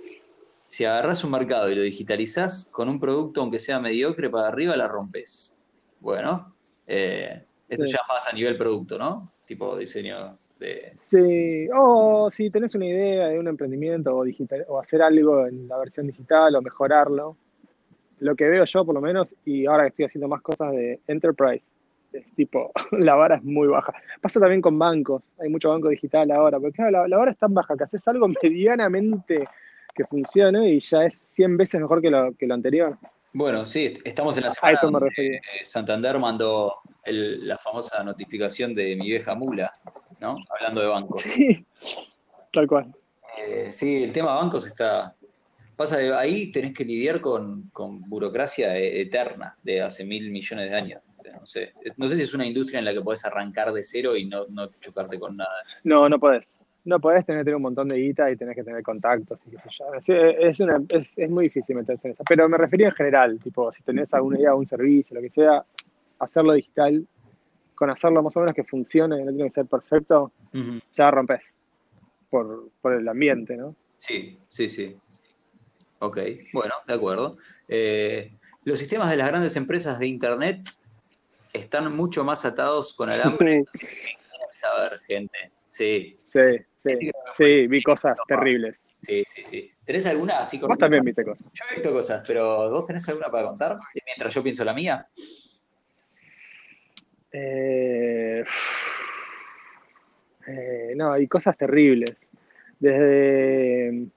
[0.70, 4.78] Si agarras un mercado y lo digitalizás con un producto, aunque sea mediocre, para arriba
[4.78, 5.58] la rompes.
[6.00, 6.56] Bueno,
[6.86, 7.92] eh, esto sí.
[7.92, 9.32] ya más a nivel producto, ¿no?
[9.48, 10.94] Tipo diseño de...
[11.04, 15.68] Sí, o si tenés una idea de un emprendimiento o, digital, o hacer algo en
[15.68, 17.36] la versión digital o mejorarlo.
[18.20, 21.00] Lo que veo yo, por lo menos, y ahora que estoy haciendo más cosas de
[21.08, 21.66] enterprise,
[22.14, 23.94] es tipo, la vara es muy baja.
[24.22, 27.40] Pasa también con bancos, hay mucho banco digital ahora, porque claro, la, la vara es
[27.40, 29.46] tan baja que haces algo medianamente
[29.94, 32.98] que funcione y ya es 100 veces mejor que lo, que lo anterior.
[33.32, 35.42] Bueno, sí, estamos en la semana eso me.
[35.64, 39.72] Santander mandó el, la famosa notificación de mi vieja mula,
[40.20, 40.36] ¿no?
[40.50, 41.22] Hablando de bancos.
[41.22, 41.66] Sí,
[42.52, 42.94] tal cual.
[43.38, 45.16] Eh, sí, el tema bancos está...
[45.76, 50.76] Pasa de ahí tenés que lidiar con, con burocracia eterna de hace mil millones de
[50.76, 51.02] años.
[51.40, 54.18] No sé, no sé si es una industria en la que podés arrancar de cero
[54.18, 55.64] y no, no chocarte con nada.
[55.84, 56.54] No, no podés.
[56.90, 59.58] No podés tener, tener un montón de guita y tenés que tener contactos y qué
[59.58, 59.94] sé yo.
[59.94, 62.24] Es, es, una, es, es, muy difícil meterse en eso.
[62.28, 65.64] Pero me refería en general, tipo, si tenés alguna idea, un servicio, lo que sea,
[66.18, 67.06] hacerlo digital,
[67.76, 70.82] con hacerlo más o menos que funcione, no tiene que ser perfecto, uh -huh.
[70.96, 71.54] ya rompes
[72.32, 73.76] por, por el ambiente, ¿no?
[73.98, 74.98] Sí, sí, sí.
[76.00, 76.18] Ok,
[76.54, 77.38] bueno, de acuerdo.
[77.68, 80.70] Eh, los sistemas de las grandes empresas de Internet
[81.54, 83.66] están mucho más atados con alambre
[84.50, 85.52] saber, gente.
[85.68, 86.18] Sí.
[86.24, 86.40] Sí,
[86.84, 88.80] sí, sí, vi cosas terribles.
[88.98, 89.72] Sí, sí, sí.
[89.86, 91.46] ¿Tenés alguna así Vos también viste cosas.
[91.54, 93.78] Yo he visto cosas, pero ¿vos tenés alguna para contar?
[94.06, 95.08] Mientras yo pienso la mía.
[97.32, 98.44] Eh,
[100.48, 102.16] eh, no, hay cosas terribles.
[102.80, 104.08] Desde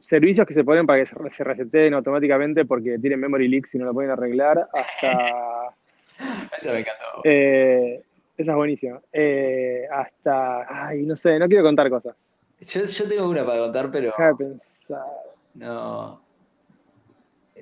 [0.00, 3.84] servicios que se ponen para que se reseten automáticamente porque tienen memory leaks y no
[3.84, 5.74] lo pueden arreglar, hasta...
[6.58, 7.20] Eso me encantó.
[7.24, 8.02] Eh,
[8.38, 9.00] esa es buenísima.
[9.12, 12.16] Eh, hasta, ay, no sé, no quiero contar cosas.
[12.60, 14.06] Yo, yo tengo una para contar, pero...
[14.06, 15.04] Deja de pensar.
[15.54, 16.22] No.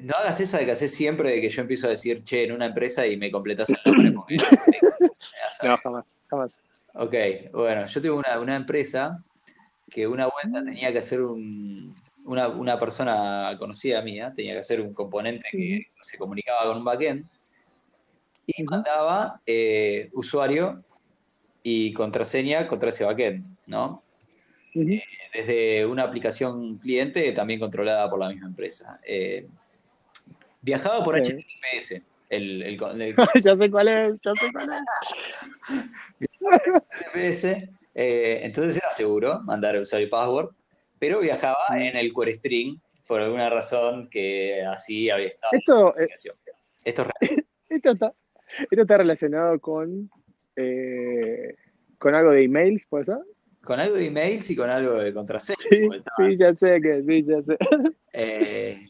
[0.00, 2.52] No hagas esa de que haces siempre de que yo empiezo a decir, che, en
[2.52, 4.12] una empresa y me completas el nombre.
[4.12, 4.36] Porque,
[5.62, 6.50] no, jamás, jamás.
[6.92, 7.14] Ok,
[7.52, 9.24] bueno, yo tengo una, una empresa
[9.90, 11.94] que una vuelta tenía que hacer un,
[12.26, 16.84] una, una, persona conocida mía, tenía que hacer un componente que se comunicaba con un
[16.84, 17.26] backend
[18.46, 20.84] y mandaba eh, usuario
[21.62, 24.02] y contraseña contra ese backend, ¿no?
[24.74, 24.98] Uh -huh.
[24.98, 25.02] eh,
[25.34, 29.00] desde una aplicación cliente también controlada por la misma empresa.
[29.04, 29.46] Eh,
[30.62, 31.32] viajaba por sí.
[31.32, 34.70] HTTPS, El, el, ya sé cuál es, ya sé cuál
[37.12, 37.44] es.
[37.94, 40.50] eh, entonces era seguro mandar usuario y password,
[40.98, 45.52] pero viajaba en el core string por alguna razón que así había estado.
[45.52, 46.34] Esto, en la.
[46.84, 47.46] Esto es real.
[47.68, 48.14] esto, está,
[48.70, 50.10] esto está relacionado con,
[50.56, 51.54] eh,
[51.98, 53.18] con algo de emails, ¿puede ser?
[53.62, 55.58] Con algo de emails y con algo de contraseña.
[55.70, 57.56] Sí, ya sé que sí, ya sé.
[58.18, 58.80] Eh,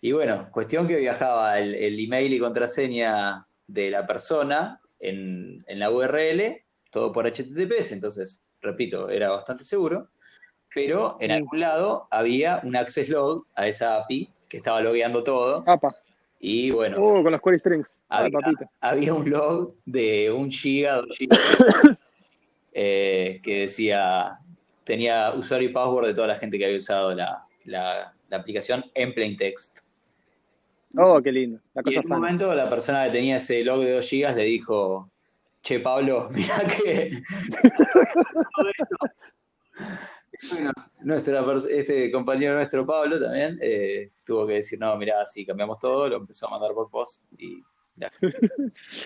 [0.00, 5.78] y bueno, cuestión que viajaba el, el email y contraseña de la persona en, en
[5.78, 10.08] la URL, todo por HTTPS, entonces, repito, era bastante seguro,
[10.74, 15.62] pero en algún lado había un access log a esa API que estaba logueando todo,
[15.66, 15.94] Apa.
[16.44, 17.94] Y bueno, Oh, con los query strings.
[18.80, 21.38] Había, un log de un giga, dos gigas,
[22.72, 24.38] eh, que decía,
[24.82, 28.84] tenía usuario y password de toda la gente que había usado la, la- la aplicación
[28.94, 29.78] en plain text.
[30.96, 31.60] Oh, qué lindo.
[31.74, 34.44] La Y en un momento la persona que tenía ese log de 2 gigas le
[34.44, 35.08] dijo,
[35.62, 37.22] che Pablo, mira que...
[40.50, 45.78] Bueno, nuestra este compañero nuestro Pablo también eh, tuvo que decir, no, mira, si cambiamos
[45.78, 47.62] todo, lo empezó a mandar por post y.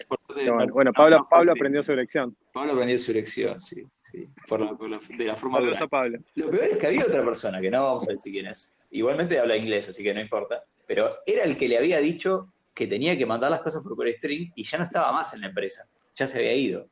[0.09, 2.37] Por suerte, bueno, no- bueno no- Pablo, no- Pablo aprendió su lección.
[2.53, 6.19] Pablo aprendió su lección, sí, sí, por la- por la- de la forma a Pablo.
[6.37, 8.77] Lo peor es que había otra persona, que no vamos a decir quién es.
[8.93, 10.63] Igualmente habla inglés, así que no importa.
[10.87, 14.13] Pero era el que le había dicho que tenía que mandar las cosas por core
[14.15, 15.89] string y ya no estaba más en la empresa.
[16.15, 16.87] Ya se había ido.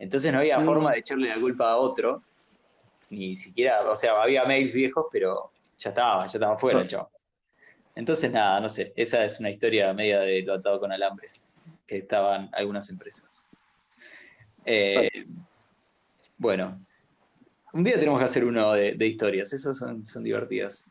[0.00, 2.22] Entonces no había forma de echarle la culpa a otro.
[3.10, 7.10] Ni siquiera, o sea, había mails viejos, pero ya estaba, ya estaba fuera el chavo.
[7.94, 8.92] Entonces nada, no sé.
[8.96, 11.30] Esa es una historia media de lo atado con alambre
[11.86, 13.48] que estaban algunas empresas.
[14.64, 15.26] Eh,
[16.36, 16.84] bueno,
[17.72, 20.84] un día tenemos que hacer uno de, de historias, esas son, son divertidas.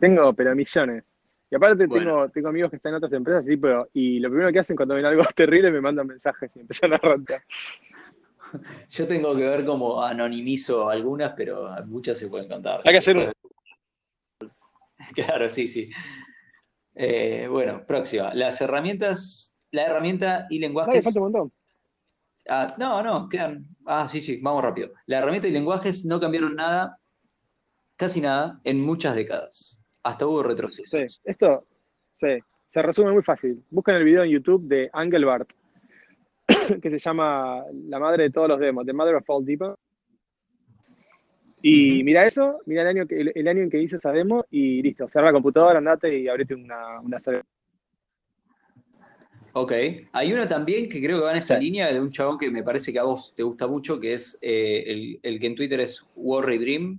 [0.00, 1.04] Tengo, pero millones.
[1.50, 2.04] Y aparte Bueno.
[2.04, 4.76] tengo, tengo amigos que están en otras empresas, sí, pero, y lo primero que hacen
[4.76, 7.42] cuando ven algo terrible me mandan mensajes y empiezan a rantear.
[8.90, 12.80] Yo tengo que ver cómo anonimizo algunas, pero muchas se pueden contar.
[12.84, 13.32] Hay que hacer un-
[15.14, 15.90] Claro, sí, sí.
[16.94, 18.32] Eh, bueno, próxima.
[18.34, 21.04] Las herramientas, la herramienta y Ay, lenguajes.
[21.04, 21.52] falta un montón.
[22.48, 23.66] Ah, no, no, quedan.
[23.84, 24.90] Ah, sí, sí, vamos rápido.
[25.06, 26.98] La herramienta y lenguajes no cambiaron nada,
[27.96, 29.82] casi nada, en muchas décadas.
[30.02, 30.90] Hasta hubo retrocesos.
[31.12, 31.66] Sí, esto
[32.12, 33.62] sí, se resume muy fácil.
[33.70, 35.52] Buscan el video en YouTube de Engelbart,
[36.82, 39.76] que se llama La madre de todos los demos, The Mother of All Demos.
[41.62, 44.44] Y mira eso, mira el año, que, el, el año en que hizo esa demo
[44.50, 47.16] y listo, cerra la computadora, andate y abrete una, una.
[49.52, 49.72] Ok.
[50.12, 51.64] Hay una también que creo que va en esa Sí.
[51.64, 54.38] línea de un chabón que me parece que a vos te gusta mucho, que es
[54.42, 56.98] eh, el, el que en Twitter es Worry Dream.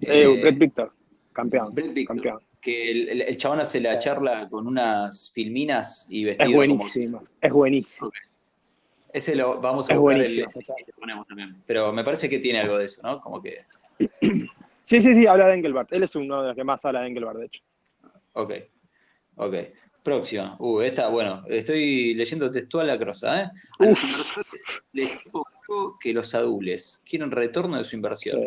[0.00, 0.92] Eh, Eh, Brett Victor,
[1.32, 2.40] campeón, Brett Victor, campeón.
[2.60, 6.56] Que el, el- el chabón hace la charla con unas filminas y Es vestido como-
[6.56, 8.10] buenísimo, es buenísimo.
[9.12, 11.56] Ese lo vamos a Es buscar el, lo ponemos también.
[11.66, 13.20] Pero me parece que tiene algo de eso, ¿no?
[13.20, 13.64] Como que,
[14.84, 15.92] Sí, sí, sí, habla de Engelbart.
[15.92, 17.62] Él es uno de los que más habla de Engelbart, de hecho.
[18.34, 18.52] ok,
[19.36, 19.54] ok.
[20.02, 20.56] Próxima.
[20.58, 23.50] Uh, esta, bueno, estoy leyendo textual la crosa, ¿eh?
[23.80, 25.46] A los inversores les digo
[26.00, 28.40] que los adules quieren retorno de su inversión.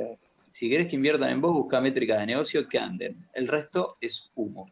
[0.53, 3.17] Si querés que inviertan en vos, busca métricas de negocio que anden.
[3.33, 4.69] El resto es humo.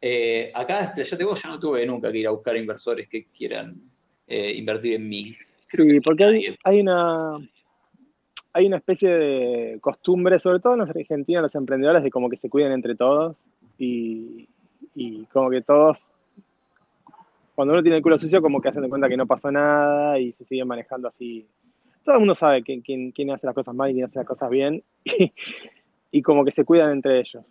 [0.00, 3.80] Eh, acá, explayate vos, yo no tuve nunca que ir a buscar inversores que quieran
[4.26, 5.34] eh, invertir en mí.
[5.68, 7.38] Creo Sí, que porque hay, hay una
[8.52, 12.36] hay una especie de costumbre, sobre todo en los argentinos, los emprendedores, de como que
[12.36, 13.36] se cuiden entre todos
[13.78, 14.48] y,
[14.94, 16.06] y como que todos,
[17.54, 20.18] cuando uno tiene el culo sucio, como que hacen de cuenta que no pasó nada
[20.18, 21.46] y se siguen manejando así.
[22.06, 24.28] Todo el mundo sabe quién, quién, quién hace las cosas mal y quién hace las
[24.28, 25.32] cosas bien y,
[26.12, 27.44] y como que se cuidan entre ellos.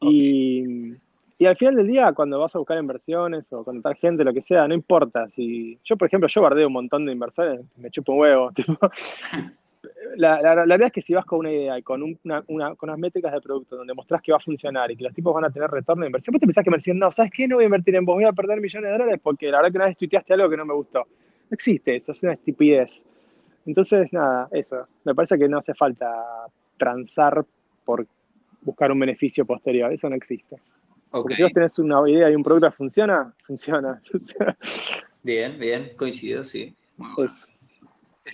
[0.00, 0.94] Y,
[1.38, 4.42] y al final del día, cuando vas a buscar inversiones o contratar gente, lo que
[4.42, 5.28] sea, no importa.
[5.36, 8.52] Si yo, por ejemplo, yo bardeo un montón de inversores, me chupo un huevo.
[8.56, 8.78] tipo.
[10.16, 12.42] La, la, la verdad es que si vas con una idea y con, un- una,
[12.48, 15.14] una- con unas métricas de producto donde mostrás que va a funcionar y que los
[15.14, 17.30] tipos van a tener retorno de inversión, vos te pensás que me decían, no, ¿sabes
[17.32, 17.46] qué?
[17.46, 19.70] No voy a invertir en vos, voy a perder millones de dólares porque la verdad
[19.72, 21.00] que una vez tuiteaste algo que no me gustó.
[21.00, 23.02] No existe eso, es una estupidez.
[23.68, 24.88] Entonces, nada, eso.
[25.04, 26.10] Me parece que no hace falta
[26.78, 27.44] transar
[27.84, 28.06] por
[28.62, 30.54] buscar un beneficio posterior, eso no existe.
[31.10, 34.00] Ok, Porque si vos tenés una idea y un producto que funciona, funciona.
[35.22, 36.74] Bien, bien, coincido, sí.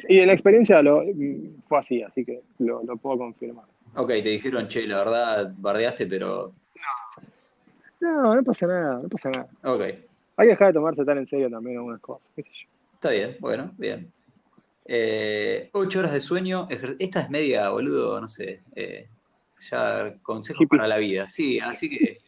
[0.08, 1.02] Y en la experiencia lo,
[1.66, 3.64] fue así, así que lo, lo puedo confirmar.
[3.96, 6.52] Ok, te dijeron, che, la verdad, bardeaste, pero.
[8.00, 9.48] No, no pasa nada, no pasa nada.
[9.64, 9.80] Ok,
[10.36, 12.68] Hay que dejar de tomarse tan en serio también algunas cosas, qué sé yo.
[12.94, 14.12] está bien, bueno, bien.
[14.86, 16.68] Eh, ocho horas de sueño.
[16.98, 18.62] Esta es media, boludo, no sé.
[18.74, 19.08] eh,
[19.70, 21.30] ya consejos para la vida.
[21.30, 22.18] Sí, así que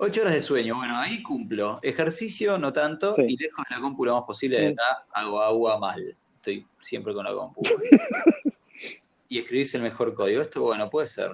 [0.00, 1.80] Ocho horas de sueño, bueno, ahí cumplo.
[1.82, 3.22] Ejercicio no tanto Sí.
[3.26, 6.16] y dejo la compu lo más posible de acá, hago agua mal.
[6.36, 7.62] Estoy siempre con la compu.
[9.28, 10.40] y escribís el mejor código.
[10.40, 11.32] Esto, bueno, puede ser.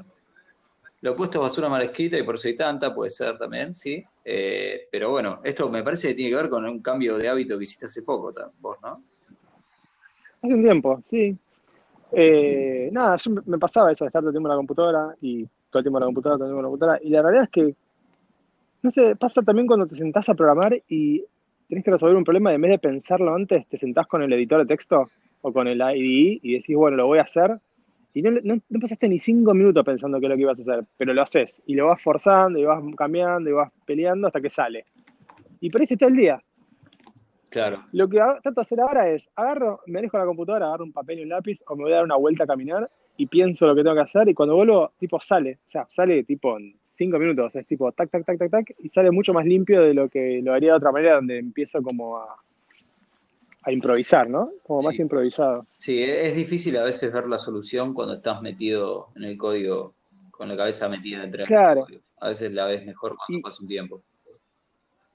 [1.03, 4.03] Lo opuesto es basura mal escrita y por eso hay tanta, puede ser también, sí.
[4.25, 7.59] Eh, pero bueno, esto me parece que tiene que ver con un cambio de hábito
[7.59, 9.05] que hiciste hace poco, vos, ¿no?
[10.45, 11.37] Hace un tiempo, sí.
[12.13, 15.45] Eh, nada, yo me- pasaba eso de estar todo el tiempo en la computadora y
[15.71, 17.01] todo el tiempo en la computadora, todo el tiempo en la computadora.
[17.03, 17.77] Y la realidad es que,
[18.83, 21.25] no sé, pasa también cuando te sentás a programar y
[21.69, 24.33] tenés que resolver un problema y en vez de pensarlo antes, te sentás con el
[24.33, 27.59] editor de texto o con el IDE y decís, bueno, lo voy a hacer.
[28.13, 30.85] Y no, no, pasaste ni cinco minutos pensando qué es lo que ibas a hacer,
[30.97, 31.57] pero lo haces.
[31.67, 34.85] Y lo vas forzando y vas cambiando y vas peleando hasta que sale.
[35.61, 36.41] Y por eso está el día.
[37.55, 40.83] Claro, Lo que trato de hacer ahora es, agarro, me alejo de la computadora, agarro
[40.85, 43.27] un papel y un lápiz, o me voy a dar una vuelta a caminar y
[43.27, 45.59] pienso lo que tengo que hacer, y cuando vuelvo, tipo, sale.
[45.67, 48.89] O sea, sale tipo en cinco minutos, es tipo tac, tac, tac, tac, tac, y
[48.89, 52.17] sale mucho más limpio de lo que lo haría de otra manera, donde empiezo como
[52.19, 52.27] a,
[53.63, 54.51] a improvisar, ¿no?
[54.65, 55.65] Como más improvisado.
[55.79, 59.95] sí, e- es difícil a veces ver la solución cuando estás metido en el código,
[60.33, 61.83] con la cabeza metida entre el Claro.
[61.83, 62.01] código.
[62.19, 64.03] A veces la ves mejor cuando Y- pasa un tiempo.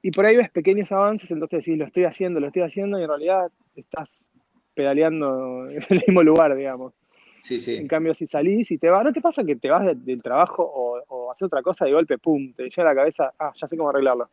[0.01, 3.03] Y por ahí ves pequeños avances, entonces decís, lo estoy haciendo, lo estoy haciendo, y
[3.03, 4.27] en realidad estás
[4.73, 6.93] pedaleando en el mismo lugar, digamos.
[7.41, 9.85] Sí, En sí, cambio, si salís y te vas, ¿no te pasa que te vas
[9.85, 12.95] de- del trabajo o, o hacer otra cosa de golpe, pum, te llega a la
[12.95, 14.29] cabeza, ah, ya sé cómo arreglarlo?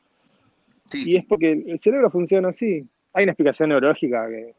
[0.91, 2.85] sí, Y es porque el cerebro funciona así.
[3.13, 4.55] Hay una explicación neurológica que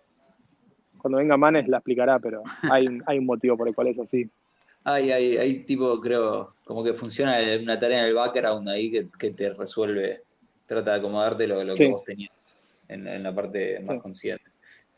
[0.97, 3.99] cuando venga Manes la explicará, pero hay, un- hay un motivo por el cual es
[3.99, 4.29] así.
[4.83, 9.07] Hay, hay, hay tipo, creo, como que funciona una tarea en el background ahí que,
[9.19, 10.21] que te resuelve,
[10.67, 14.01] trata de acomodarte lo, lo que vos tenías en, en la parte más Sí.
[14.01, 14.51] consciente.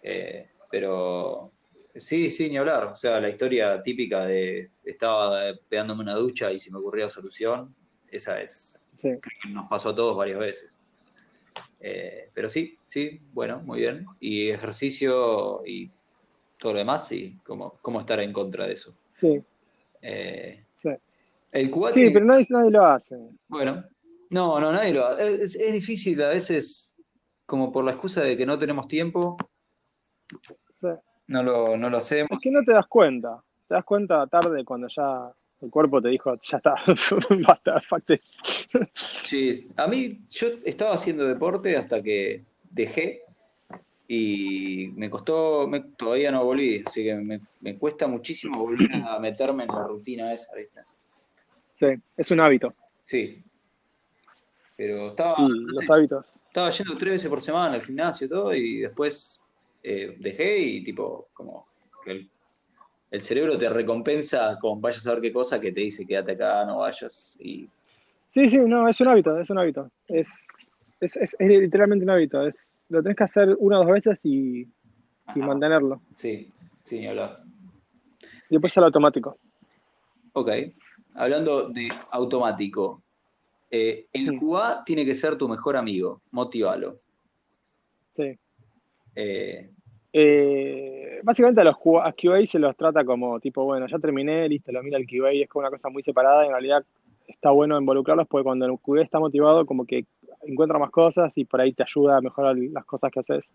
[0.04, 1.52] Eh, pero
[1.96, 2.86] sí, sí, ni hablar.
[2.88, 7.74] O sea, la historia típica de estaba pegándome una ducha y se me ocurrió solución,
[8.12, 9.10] esa es, Sí.
[9.10, 10.80] creo que nos pasó a todos varias veces.
[11.80, 14.06] Eh, pero sí, sí, bueno, muy bien.
[14.20, 15.90] Y ejercicio y
[16.58, 18.94] todo lo demás, sí, ¿cómo, cómo estar en contra de eso?
[19.16, 19.42] Sí,
[20.02, 20.90] Eh, sí.
[21.52, 23.18] el Cuba Sí, pero nadie, nadie lo hace.
[23.48, 23.84] Bueno,
[24.30, 25.44] no, no, nadie lo hace.
[25.44, 26.96] Es, es difícil a veces,
[27.46, 29.38] como por la excusa de que no tenemos tiempo,
[30.82, 30.88] Sí.
[31.28, 32.32] no lo, no lo hacemos.
[32.32, 33.42] Es que no te das cuenta.
[33.68, 36.76] Te das cuenta tarde cuando ya el cuerpo te dijo, ya está,
[37.48, 37.82] basta.
[39.24, 43.24] Sí, a mí, yo estaba haciendo deporte hasta que dejé
[44.08, 49.20] y me costó, me- todavía no volví, así que me, me cuesta muchísimo volver a
[49.20, 50.82] meterme en la rutina esa, ¿viste?
[51.74, 51.88] Sí,
[52.18, 52.74] es un hábito.
[53.04, 53.44] Sí.
[54.80, 56.26] Pero estaba, los hábitos.
[56.48, 59.44] estaba yendo tres veces por semana al gimnasio y todo, y después
[59.84, 61.68] eh, dejé y tipo, como
[62.06, 62.30] el,
[63.12, 66.64] el cerebro te recompensa con vayas a ver qué cosa que te dice quédate acá,
[66.64, 67.38] no vayas.
[67.42, 67.68] Y
[68.30, 69.92] Sí, sí, no, es un hábito, es un hábito.
[70.08, 70.48] Es,
[71.02, 72.48] es, es, es literalmente un hábito.
[72.48, 76.02] Es, lo tenés que hacer una o dos veces y, y mantenerlo.
[76.16, 76.50] sí,
[76.86, 77.44] sí, hablar.
[78.50, 79.38] Y después sale automático.
[80.32, 80.50] Ok,
[81.16, 83.04] hablando de automático,
[83.72, 84.40] eh, el.
[84.40, 87.00] QA tiene que ser tu mejor amigo, motívalo.
[88.14, 88.38] Sí.
[89.16, 89.70] Eh,
[90.12, 94.50] Eh, básicamente a los Q- a QA se los trata como tipo, bueno, ya terminé,
[94.50, 96.44] listo, lo mira el QA es como una cosa muy separada.
[96.44, 96.84] y En realidad
[97.28, 100.06] está bueno involucrarlos porque cuando el QA está motivado, como que
[100.42, 103.48] encuentra más cosas y por ahí te ayuda a mejorar las cosas que haces.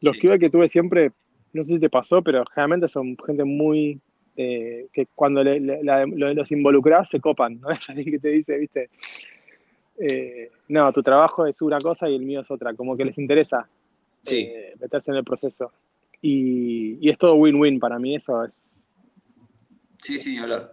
[0.00, 0.22] Los Sí.
[0.22, 1.12] QA que tuve siempre,
[1.52, 4.00] no sé si te pasó, pero generalmente son gente muy.
[4.36, 7.68] Eh, que cuando le- le- la- lo- los involucras se copan, ¿no?
[7.80, 8.90] Es alguien que te dice, viste,
[9.98, 13.16] eh, no, tu trabajo es una cosa y el mío es otra, como que les
[13.18, 13.66] interesa
[14.24, 15.72] sí, eh, meterse en el proceso.
[16.22, 18.52] Y, y es todo win-win para mí, eso es.
[20.02, 20.72] sí, sí, hablar.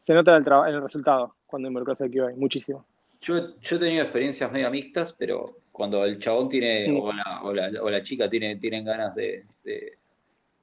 [0.00, 2.84] Se nota en el, en el resultado cuando involucras al QA, muchísimo.
[3.20, 6.98] Yo, yo he tenido experiencias medio mixtas, pero cuando el chabón tiene, Sí.
[7.00, 9.98] o, la, o, la, o la chica tiene, tienen ganas de, de,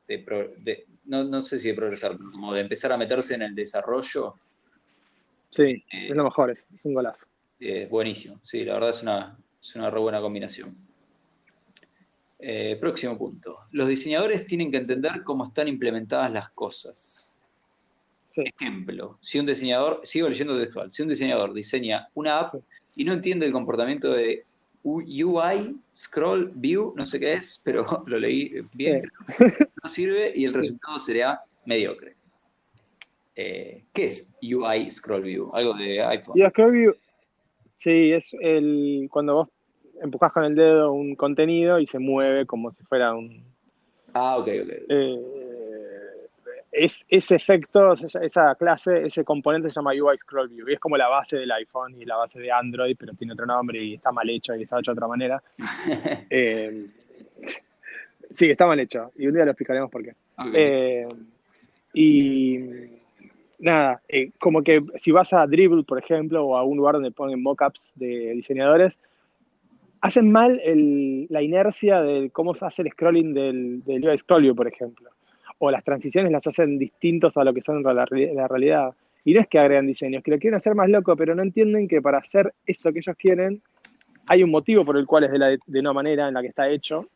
[0.08, 3.36] de pro- de- no, no sé si de progresar, pero como de empezar a meterse
[3.36, 4.36] en el desarrollo,
[5.52, 6.10] Sí, Eh.
[6.10, 7.26] es lo mejor, es, es un golazo.
[7.62, 8.39] eh, es buenísimo.
[8.44, 10.76] Sí, la verdad es una, es una re buena combinación.
[12.39, 13.60] Eh, próximo punto.
[13.71, 17.34] Los diseñadores tienen que entender cómo están implementadas las cosas.
[18.29, 22.56] Sí, Ejemplo, si un diseñador, sigo leyendo textual, si un diseñador diseña una app
[22.98, 24.44] y no entiende el comportamiento de
[24.86, 29.04] UI, scroll, view, no sé qué es, pero lo leí bien,
[29.83, 32.15] no sirve y el resultado será mediocre.
[33.36, 35.50] Eh, ¿Qué es UI, scroll, view?
[35.54, 36.42] Algo de iPhone.
[36.42, 36.96] A Scroll View,
[37.77, 39.50] sí, es el cuando vos
[40.02, 43.44] empujás con el dedo un contenido y se mueve como si fuera un.
[44.13, 44.69] Ah, ok, ok.
[44.90, 45.44] eh,
[46.76, 50.98] es, ese efecto, esa clase, ese componente se llama UI Scroll View y es como
[50.98, 54.12] la base del iPhone y la base de Android, pero tiene otro nombre y está
[54.12, 55.42] mal hecho y está hecho de otra manera.
[56.30, 56.88] Eh,
[58.32, 60.13] sí, está mal hecho y un día lo explicaremos por qué.
[60.54, 61.08] Eh,
[61.94, 62.60] y
[63.60, 67.12] nada, eh, como que si vas a Dribble, por ejemplo, o a un lugar donde
[67.12, 68.98] ponen mockups de diseñadores,
[70.02, 70.62] hacen mal
[71.30, 75.10] la inercia de cómo se hace el scrolling del, del UI Scroll View, por ejemplo
[75.60, 78.93] o las transiciones las hacen distintos a lo que son la, la realidad.
[79.23, 81.87] Y no es que agregan diseños, que lo quieren hacer más loco, pero no entienden
[81.87, 83.62] que para hacer eso que ellos quieren,
[84.27, 86.49] hay un motivo por el cual es de, la, de una manera en la que
[86.49, 87.08] está hecho.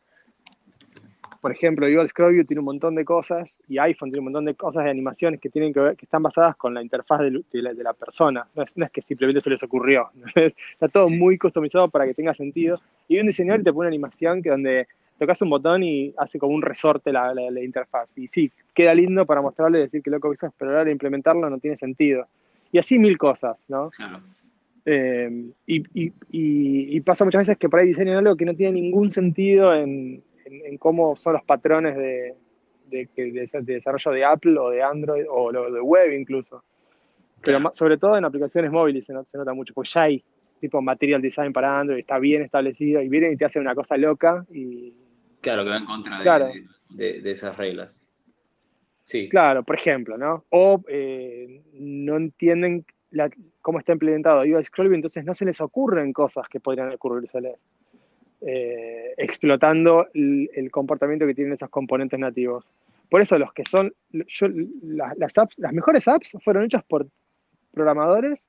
[1.40, 4.54] Por ejemplo, Google Scroll tiene un montón de cosas y iPhone tiene un montón de
[4.54, 7.72] cosas de animaciones que tienen que ver, que están basadas con la interfaz de, la,
[7.72, 8.46] de la, persona.
[8.54, 10.10] No es, no es, que simplemente se les ocurrió.
[10.34, 12.80] Está todo muy customizado para que tenga sentido.
[13.08, 14.86] Y un diseñador te pone una animación que donde
[15.20, 18.16] tocas un botón y hace como un resorte la, la, interfaz.
[18.16, 21.58] Y sí, queda lindo para mostrarle, decir que lo que hizo pero ahora implementarlo no
[21.58, 22.26] tiene sentido.
[22.72, 23.90] Y así mil cosas, ¿no?
[24.86, 29.74] Eh, y, pasa muchas veces que por ahí diseñan algo que no tiene ningún sentido
[29.74, 30.22] en,
[30.78, 32.34] cómo son los patrones de,
[33.60, 36.64] desarrollo de Apple o de Android o lo de web incluso.
[37.42, 40.24] Pero sobre todo en aplicaciones móviles se, se nota mucho, pues ya hay
[40.60, 43.98] tipo material design para Android, está bien establecido y vienen y te hacen una cosa
[43.98, 44.94] loca y
[45.40, 46.22] Claro, que va en contra
[46.90, 48.02] de, esas reglas.
[49.04, 49.28] Sí.
[49.28, 50.44] Claro, por ejemplo, ¿no?
[50.50, 52.84] O eh, no entienden
[53.60, 57.56] cómo está implementado UI Scroll, entonces no se les ocurren cosas que podrían ocurrirse
[58.42, 62.64] eh, explotando el, comportamiento que tienen esos componentes nativos.
[63.08, 63.92] Por eso los que son,
[64.82, 67.08] las, apps, las mejores apps fueron hechas por
[67.72, 68.46] programadores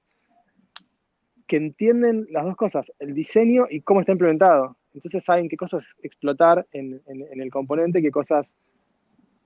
[1.48, 4.78] que entienden las dos cosas, el diseño y cómo está implementado.
[4.94, 8.46] Entonces saben qué cosas explotar en, el componente, qué cosas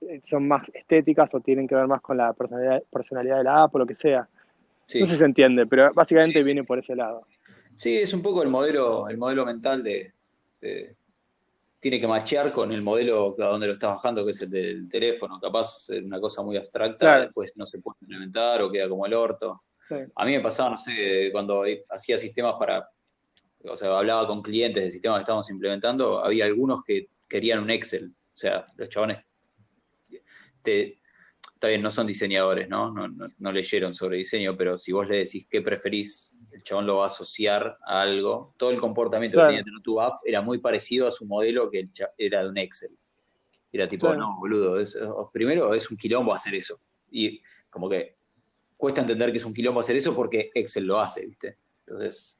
[0.00, 3.74] eh, son más estéticas o tienen que ver más con la personalidad, de la app
[3.74, 4.20] o lo que sea.
[4.20, 7.26] No sé si se entiende, pero básicamente viene por ese lado.
[7.74, 10.12] Sí, es un poco el modelo, el modelo mental de,
[11.80, 14.88] tiene que machear con el modelo a donde lo estás bajando, que es el del
[14.88, 15.38] teléfono.
[15.40, 19.14] Capaz es una cosa muy abstracta, después no se puede implementar o queda como el
[19.14, 19.62] orto.
[20.16, 22.88] A mí me pasaba, no sé, cuando hacía sistemas para
[23.68, 27.70] o sea, hablaba con clientes del sistema que estábamos implementando, había algunos que querían un
[27.70, 28.12] Excel.
[28.34, 29.18] O sea, los chabones
[30.62, 31.00] te,
[31.62, 32.92] bien, no son diseñadores, ¿no?
[32.92, 37.04] No, leyeron sobre diseño, pero si vos le decís qué preferís, el chabón lo va
[37.04, 38.54] a asociar a algo.
[38.56, 41.88] Todo el comportamiento que tenía tu app era muy parecido a su modelo que
[42.18, 42.96] era de un Excel.
[43.72, 44.82] Era tipo, no, boludo,
[45.32, 46.80] primero es un quilombo hacer eso.
[47.10, 48.16] Y como que
[48.76, 51.58] cuesta entender que es un quilombo hacer eso porque Excel lo hace, ¿viste?
[51.86, 52.38] Entonces,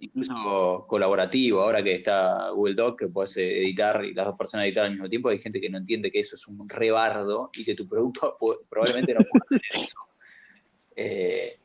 [0.00, 4.84] Incluso colaborativo, ahora que está Google Doc, que puedes editar y las dos personas editar
[4.84, 7.74] al mismo tiempo, hay gente que no entiende que eso es un rebardo y que
[7.74, 8.36] tu producto
[8.68, 9.98] probablemente no pueda tener eso.
[10.96, 11.58] Eh,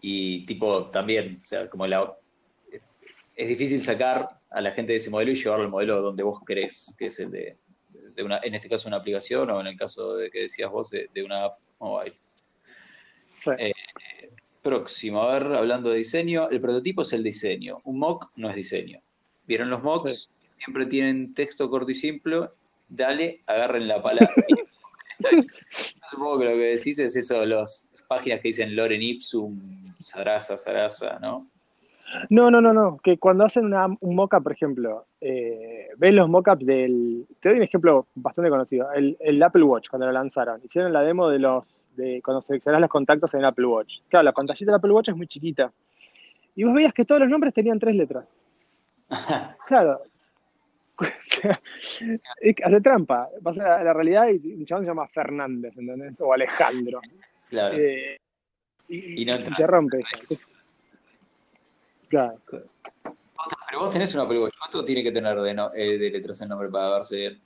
[0.00, 2.14] y tipo, también, o sea, como la,
[3.36, 6.40] es difícil sacar a la gente de ese modelo y llevarlo al modelo donde vos
[6.46, 7.58] querés, que es el de,
[8.22, 11.22] una, en este caso una aplicación o en el caso de que decías vos, de,
[11.24, 12.16] una app mobile.
[13.58, 13.73] Eh,
[14.64, 17.82] Próximo, a ver, hablando de diseño, el prototipo es el diseño.
[17.84, 18.98] Un mock no es diseño.
[19.46, 20.30] ¿Vieron los mocks?
[20.56, 22.48] Siempre tienen texto corto y simple.
[22.88, 24.32] Dale, agarren la palabra.
[26.10, 31.18] Supongo que lo que decís es eso, las páginas que dicen Loren Ipsum, Sarasa, Sarasa,
[31.20, 31.50] ¿no?
[32.30, 32.98] No, no, no, no.
[32.98, 37.26] Que cuando hacen un mockup, por ejemplo, eh, ven los mockups del.
[37.40, 38.92] Te doy un ejemplo bastante conocido.
[38.92, 40.60] El, el Apple Watch, cuando lo lanzaron.
[40.62, 44.00] Hicieron la demo de los de cuando seleccionás los contactos en el Apple Watch.
[44.08, 45.72] Claro, la pantallita del Apple Watch es muy chiquita.
[46.54, 48.26] Y vos veías que todos los nombres tenían tres letras.
[49.66, 50.02] claro.
[52.64, 53.28] hace trampa.
[53.42, 56.20] Pasa a la realidad y un chabón se llama Fernández, ¿entendés?
[56.20, 57.00] O Alejandro.
[57.48, 57.76] Claro.
[57.76, 58.18] Eh,
[58.88, 59.26] y,
[59.56, 60.02] se rompe.
[62.14, 62.38] Claro.
[63.68, 64.48] Pero vos tenés un Apple.
[64.58, 67.40] ¿Cuánto tiene que tener de, eh, de letras el nombre para verse bien?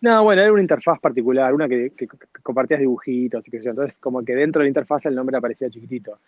[0.00, 1.92] No, bueno, era una interfaz particular, una que,
[2.42, 3.70] compartías dibujitos y qué sé yo.
[3.70, 6.18] Entonces, como que dentro de la interfaz el nombre aparecía chiquitito.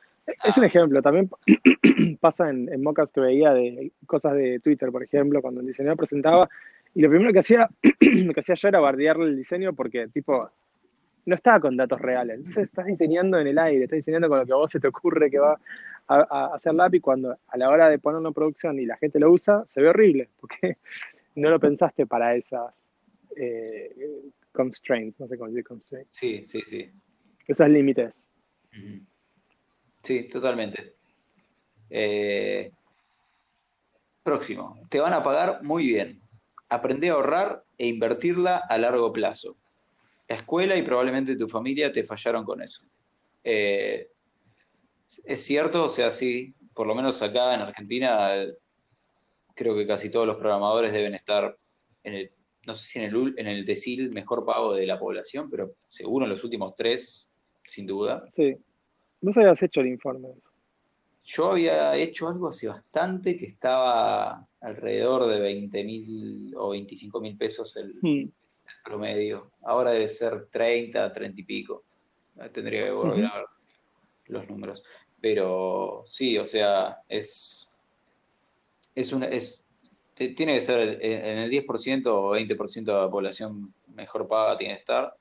[0.43, 0.67] Es un ah.
[0.67, 1.31] ejemplo, también
[2.21, 5.97] pasa en, en mocas que veía de cosas de Twitter, por ejemplo, cuando el diseñador
[5.97, 6.49] presentaba,
[6.95, 7.69] y lo primero que hacía,
[8.01, 10.51] lo que hacía yo era bardearle el diseño porque, tipo,
[11.27, 12.39] no estaba con datos reales.
[12.39, 14.89] Entonces estás diseñando en el aire, estás diseñando con lo que a vos se te
[14.89, 15.59] ocurre que va
[16.09, 19.31] a, hacer la cuando a la hora de ponerlo en producción y la gente lo
[19.31, 20.77] usa, se ve horrible, porque
[21.37, 22.73] no lo pensaste para esas
[23.37, 24.21] eh,
[24.53, 26.15] constraints, no sé cómo decir constraints.
[26.15, 26.91] Sí, sí, sí.
[27.47, 28.15] Esos límites.
[30.03, 30.95] Sí, totalmente.
[31.91, 32.71] Eh,
[34.23, 34.81] próximo.
[34.89, 36.21] Te van a pagar muy bien.
[36.69, 39.57] Aprende a ahorrar e invertirla a largo plazo.
[40.29, 42.85] La escuela y probablemente tu familia te fallaron con eso.
[43.43, 44.09] Eh,
[45.25, 48.31] es cierto, o sea, sí, por lo menos acá en Argentina,
[49.55, 51.57] creo que casi todos los programadores deben estar
[52.03, 52.31] en el,
[52.67, 56.25] no sé si en el, en el decil mejor pago de la población, pero seguro
[56.25, 57.31] en los últimos tres,
[57.67, 58.25] sin duda.
[58.35, 58.57] Sí.
[59.21, 60.29] Vos habías hecho el informe.
[61.25, 67.37] Yo había hecho algo hace bastante que estaba alrededor de 20 mil o 25 mil
[67.37, 68.31] pesos el, hmm.
[68.85, 69.51] Promedio.
[69.63, 71.85] Ahora debe ser 30, 30 y pico.
[72.53, 73.47] Tendría que volver a ver
[74.27, 74.83] los números.
[75.21, 77.71] Pero sí, o sea, es,
[78.95, 79.65] es una, es,
[80.15, 84.81] tiene que ser en el 10% o 20% de la población mejor paga tiene que
[84.81, 85.15] estar.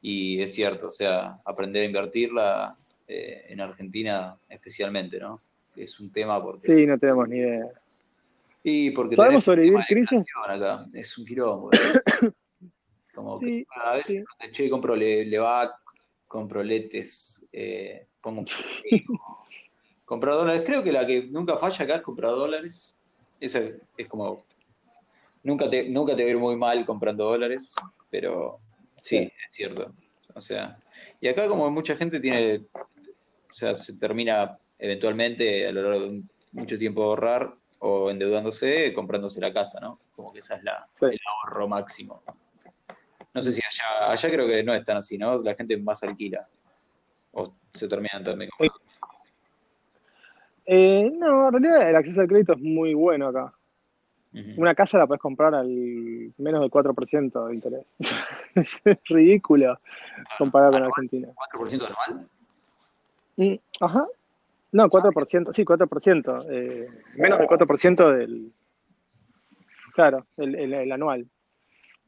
[0.00, 5.40] Y es cierto, o sea, aprender a invertirla eh, en Argentina especialmente, ¿no?
[5.76, 6.66] Es un tema porque...
[6.66, 7.68] Sí, no tenemos ni idea.
[8.64, 10.22] Y porque ¿Sabemos sobrevivir crisis?
[10.46, 10.86] Acá.
[10.92, 11.70] Es un quilombo.
[13.14, 14.50] Como que a veces sí.
[14.50, 15.78] che, compro le, va
[16.26, 18.44] compro letes, eh, pongo
[20.04, 20.62] comprar dólares.
[20.64, 22.96] Creo que la que nunca falla acá es comprar dólares.
[23.38, 23.60] Esa
[23.96, 24.44] es como.
[25.42, 27.74] Nunca te, nunca te va a ir muy mal comprando dólares,
[28.08, 28.60] pero
[29.00, 29.92] sí, es cierto.
[30.34, 30.78] O sea,
[31.20, 36.22] y acá como mucha gente tiene, o sea, se termina eventualmente a lo largo de
[36.52, 39.98] mucho tiempo ahorrar o endeudándose, comprándose la casa, ¿no?
[40.14, 42.22] Como que esa es la, el ahorro máximo.
[43.34, 45.40] No sé si allá, allá creo que no es tan así, ¿no?
[45.40, 46.46] La gente más alquila.
[47.32, 48.50] O se terminan también
[50.64, 53.52] eh, no, en realidad el acceso al crédito es muy bueno acá.
[54.56, 55.68] Una casa la puedes comprar al
[56.38, 57.84] menos del 4% de interés.
[58.54, 59.78] es ridículo
[60.38, 61.28] comparado con Argentina.
[61.52, 62.26] ¿4% anual?
[63.36, 64.06] Mm, ajá.
[64.72, 66.46] No, 4%, sí, 4%.
[66.50, 68.52] Eh, menos del 4% del.
[69.94, 71.26] Claro, el, anual.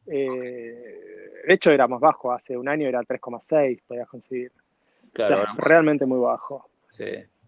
[0.06, 2.32] Eh, de hecho, era más bajo.
[2.32, 4.52] Hace un año era 3,6, podías conseguir.
[5.12, 5.44] Claro.
[5.58, 6.68] realmente muy bajo.
[6.90, 7.04] Sí.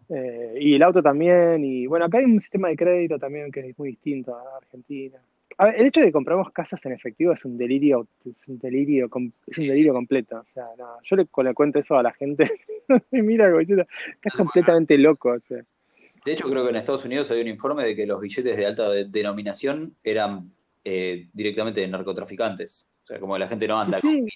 [0.09, 3.61] Eh, y el auto también, y bueno, acá hay un sistema de crédito también que
[3.61, 5.19] es muy distinto a Argentina.
[5.59, 9.11] el hecho de que compramos casas en efectivo es un delirio, es un delirio,
[9.47, 10.39] es un delirio completo.
[10.39, 10.67] O sea,
[11.03, 12.49] yo le, cuento eso a la gente
[13.11, 15.37] y mira, estás completamente loco.
[15.49, 18.67] De hecho, creo que en Estados Unidos hay un informe de que los billetes de
[18.67, 20.53] alta denominación eran
[20.89, 22.89] eh, directamente de narcotraficantes.
[23.03, 24.29] O sea, como la gente no anda con con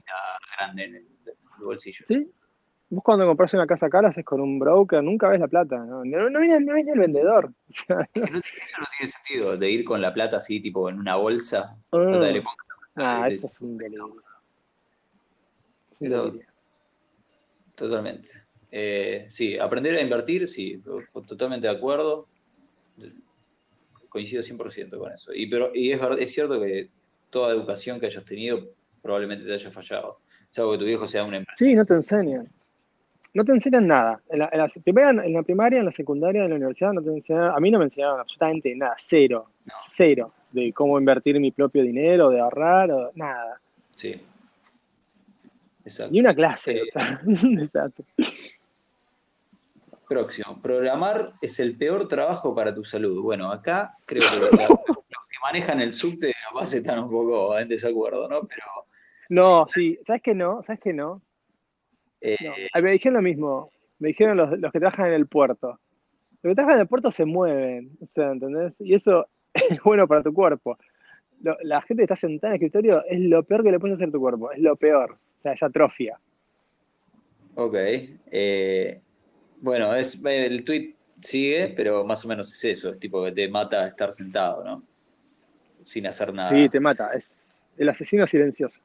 [0.58, 1.06] grande en el,
[1.60, 2.04] bolsillo.
[2.08, 2.28] Sí,
[2.88, 6.04] Vos cuando compras una casa cara haces con un broker, nunca ves la plata, ¿no?
[6.04, 7.52] No, viene, el vendedor.
[7.68, 11.76] eso no tiene sentido, de ir con la plata así, tipo en una bolsa.
[12.96, 14.20] ah, eso es un delirio.
[17.76, 18.28] Totalmente.
[18.72, 20.82] Eh, sí, aprender a invertir, sí,
[21.28, 22.26] totalmente de acuerdo.
[24.10, 25.32] Coincido 100% con eso.
[25.32, 26.90] Y, pero, y es, es cierto que
[27.30, 28.68] toda educación que hayas tenido
[29.00, 30.18] probablemente te haya fallado.
[30.50, 31.70] Salvo que tu viejo sea un empresario.
[31.70, 32.50] Sí, no te enseñan
[33.34, 34.20] no te enseñan nada.
[34.28, 37.10] En la, en, la, en la primaria, en la secundaria, en la universidad, no te
[37.10, 39.50] enseñan, a mí no me enseñaron absolutamente nada, cero,
[39.80, 43.60] cero, de cómo invertir mi propio dinero, de ahorrar, nada.
[43.94, 44.20] Sí.
[45.84, 46.12] Exacto.
[46.12, 46.84] Ni una clase, eh,
[47.58, 48.04] Exacto.
[50.10, 50.60] Próximo.
[50.60, 53.22] Programar es el peor trabajo para tu salud.
[53.22, 58.28] Bueno, acá creo que los, que manejan el subte capaz están un poco en desacuerdo,
[58.28, 58.40] ¿no?
[58.40, 58.64] Pero.
[59.28, 60.64] No, sí, ¿sabes qué no?
[60.64, 61.22] ¿Sabes qué no?
[62.20, 62.36] Eh,
[62.82, 65.78] me dijeron lo mismo, me dijeron los, que trabajan en el puerto.
[66.42, 68.74] Los que trabajan en el puerto se mueven, o sea, ¿entendés?
[68.80, 70.76] Y eso es bueno para tu cuerpo.
[71.40, 74.08] la gente que está sentada en el escritorio es lo peor que le puedes hacer
[74.08, 76.18] a tu cuerpo, es lo peor, o sea, es atrofia.
[77.54, 77.76] Ok.
[77.76, 79.00] Eh,
[79.60, 83.48] bueno, es, el tweet sigue, pero más o menos es eso, es tipo que te
[83.48, 84.82] mata estar sentado, ¿no?
[85.84, 86.50] Sin hacer nada.
[86.50, 87.46] Sí, te mata, es
[87.76, 88.80] el asesino silencioso.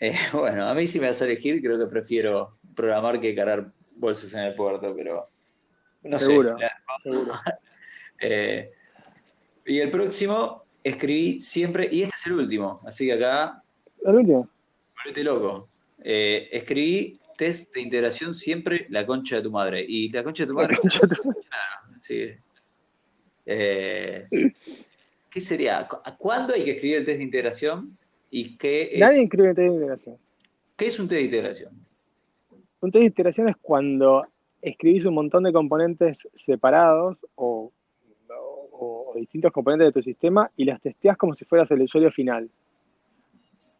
[0.00, 3.70] Eh, bueno, a mí si me vas a elegir, creo que prefiero programar que cargar
[3.96, 5.28] bolsas en el puerto, pero
[6.02, 6.66] no seguro, sé.
[7.02, 7.34] Seguro.
[8.20, 8.70] Eh,
[9.66, 13.60] y el próximo, escribí siempre, y este es el último, así que acá...
[14.02, 14.48] ¿El último?
[14.94, 15.68] Ponete loco.
[16.02, 19.84] Eh, escribí test de integración siempre la concha de tu madre.
[19.86, 20.76] Y la concha de tu madre...
[22.00, 22.26] Sí.
[23.44, 25.88] ¿Qué sería?
[26.18, 27.96] ¿Cuándo hay que escribir el test de integración?
[28.30, 30.18] ¿Y qué Nadie escribe test de integración.
[30.76, 31.72] ¿Qué es un test de integración?
[32.80, 34.26] Un test de integración es cuando
[34.60, 37.72] escribís un montón de componentes separados o,
[39.14, 42.50] distintos componentes de tu sistema y las testeas como si fueras el usuario final.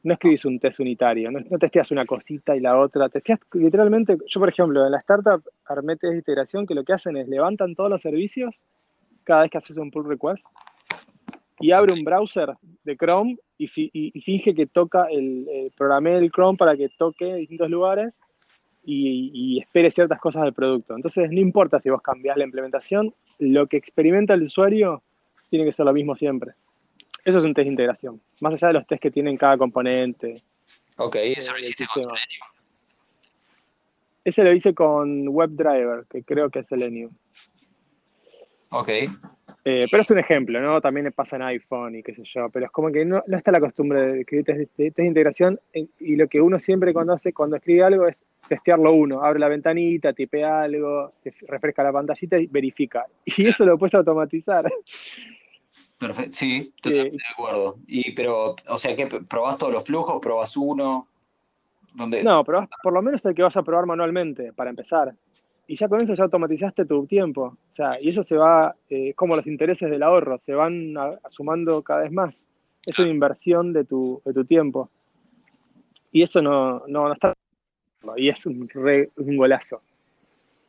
[0.05, 4.41] No escribís un test unitario, no, testeas una cosita y la otra, testeas literalmente, yo
[4.41, 7.75] por ejemplo, en la startup armé test de integración que lo que hacen es levantan
[7.75, 8.55] todos los servicios
[9.25, 10.45] cada vez que haces un pull request
[11.59, 16.59] y abre un browser de Chrome y, finge que toca el, el programé el Chrome
[16.59, 18.15] para que toque distintos lugares
[18.87, 20.95] y, espere ciertas cosas del producto.
[20.95, 25.03] Entonces, no importa si vos cambiás la implementación, lo que experimenta el usuario
[25.51, 26.53] tiene que ser lo mismo siempre.
[27.25, 30.43] Eso es un test de integración, más allá de los test que tienen cada componente.
[30.97, 32.49] Ok, eso lo hiciste con Selenium.
[34.25, 37.11] Ese lo hice con WebDriver, que creo que es Selenium.
[38.71, 38.89] Ok.
[39.67, 40.81] Eh, pero es un ejemplo, ¿no?
[40.81, 43.61] También pasa en iPhone y qué sé yo, pero es como que no, está la
[43.61, 47.83] costumbre de escribir test, de integración y lo que uno siempre cuando hace, cuando escribe
[47.83, 48.17] algo es
[48.47, 53.07] testearlo uno, abre la ventanita, tipea algo, se refresca la pantallita y verifica.
[53.25, 54.65] Y eso lo puedes automatizar.
[56.07, 57.79] Perfecto, sí, totalmente de acuerdo.
[57.87, 60.21] Y, pero, o sea, ¿qué, ¿probás todos los flujos?
[60.21, 61.09] ¿Probás uno?
[61.95, 62.23] ¿Dónde?
[62.23, 65.15] No, probás por lo menos el que vas a probar manualmente, para empezar.
[65.67, 67.57] Y ya con eso ya automatizaste tu tiempo.
[67.73, 70.93] O sea, y eso se va, eh, como los intereses del ahorro, se van
[71.29, 72.39] sumando cada vez más.
[72.85, 74.91] Es una inversión de tu, de tu tiempo.
[76.13, 77.33] Y eso no, no, no está
[78.19, 78.69] y es un,
[79.17, 79.81] un golazo.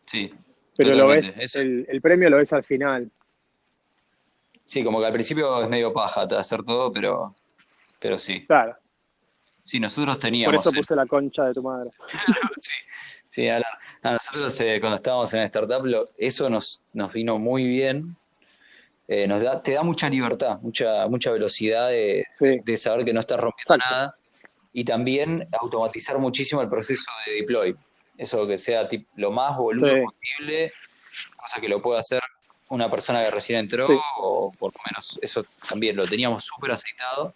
[0.07, 0.31] Sí.
[0.77, 3.11] Pero lo ves, el, el, premio lo ves al final.
[4.65, 7.35] Sí, como que al principio es medio paja hacer todo, pero,
[7.99, 8.45] pero sí.
[8.45, 8.75] Claro.
[9.63, 10.55] Sí, nosotros teníamos.
[10.55, 11.91] Por eso puse la concha de tu madre.
[12.55, 12.71] sí,
[13.27, 13.61] sí a,
[14.03, 18.15] nosotros eh, cuando estábamos en startup, eso nos, nos vino muy bien.
[19.07, 23.19] Eh, nos da, te da mucha libertad, mucha, mucha velocidad de, de saber que no
[23.19, 24.15] estás rompiendo nada
[24.73, 27.75] y también automatizar muchísimo el proceso de deploy.
[28.17, 30.73] Eso que sea lo más volumen posible,
[31.37, 32.21] cosa que lo pueda hacer
[32.69, 33.87] una persona que recién entró,
[34.19, 37.33] o por lo menos eso también lo teníamos súper aceitado,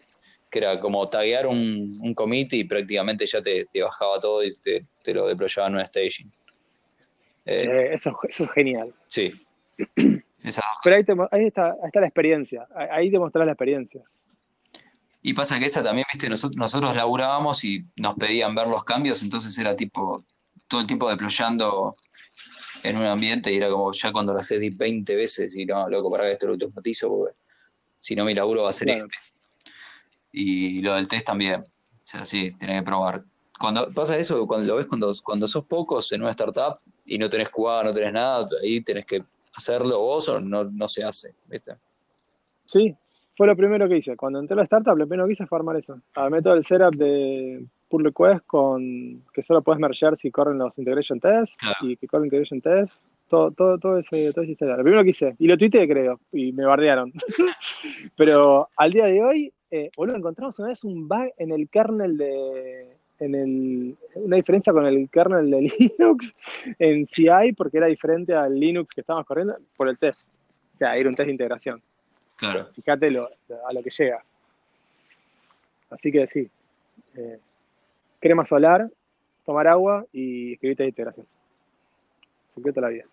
[0.50, 5.14] que era como taguear un, un commit y prácticamente ya te, bajaba todo y te,
[5.14, 6.32] lo deployaba en una staging.
[7.46, 8.94] Eh, eso, eso, es genial.
[9.08, 9.34] Sí.
[10.84, 14.02] Pero ahí, ahí, está, ahí está la experiencia, ahí demostrás la experiencia.
[15.22, 19.22] Y pasa que esa también, viste, nosotros, nosotros laburábamos y nos pedían ver los cambios,
[19.22, 20.24] entonces era tipo,
[20.68, 21.98] todo el tiempo deployando
[22.84, 26.10] en un ambiente y era como ya cuando lo haces 20 veces y no, loco,
[26.10, 27.36] para que esto lo automatizo porque
[28.00, 29.16] si no mi laburo va a ser este.
[30.32, 31.66] Y lo del test también, o
[32.04, 33.24] sea, sí, tenés que probar.
[33.60, 37.30] Cuando pasa eso, cuando lo ves cuando, cuando sos pocos en una startup y no
[37.30, 39.24] tenés cubada, no tenés nada, ahí tenés que
[39.54, 41.76] hacerlo vos o no, no se hace, ¿viste?
[42.66, 42.96] Sí,
[43.36, 44.16] fue lo primero que hice.
[44.16, 46.00] Cuando entré a la startup, lo primero que hice fue armar eso.
[46.14, 50.78] Armé todo el setup de pull request con que solo puedes mergear si corren los
[50.78, 52.96] integration tests y que corren integration tests.
[53.28, 55.36] Todo, todo, todo ese, todo ese Lo primero que hice.
[55.38, 57.14] Y lo tuiteé, creo, y me bardearon.
[58.18, 62.18] Pero al día de hoy, eh, boludo, encontramos una vez un bug en el kernel
[62.18, 62.88] de,
[63.20, 65.62] en el, una diferencia con el kernel de
[66.00, 66.36] Linux
[66.80, 70.32] en CI porque era diferente al Linux que estábamos corriendo por el test.
[70.74, 71.82] O sea, era un test de integración.
[72.38, 72.68] Claro.
[72.74, 74.24] Fíjate a lo que llega.
[75.90, 76.50] Así que sí.
[77.16, 77.40] Eh,
[78.20, 78.90] crema solar,
[79.46, 81.28] tomar agua y escribirte de integración.
[82.56, 83.06] Secreto la vida.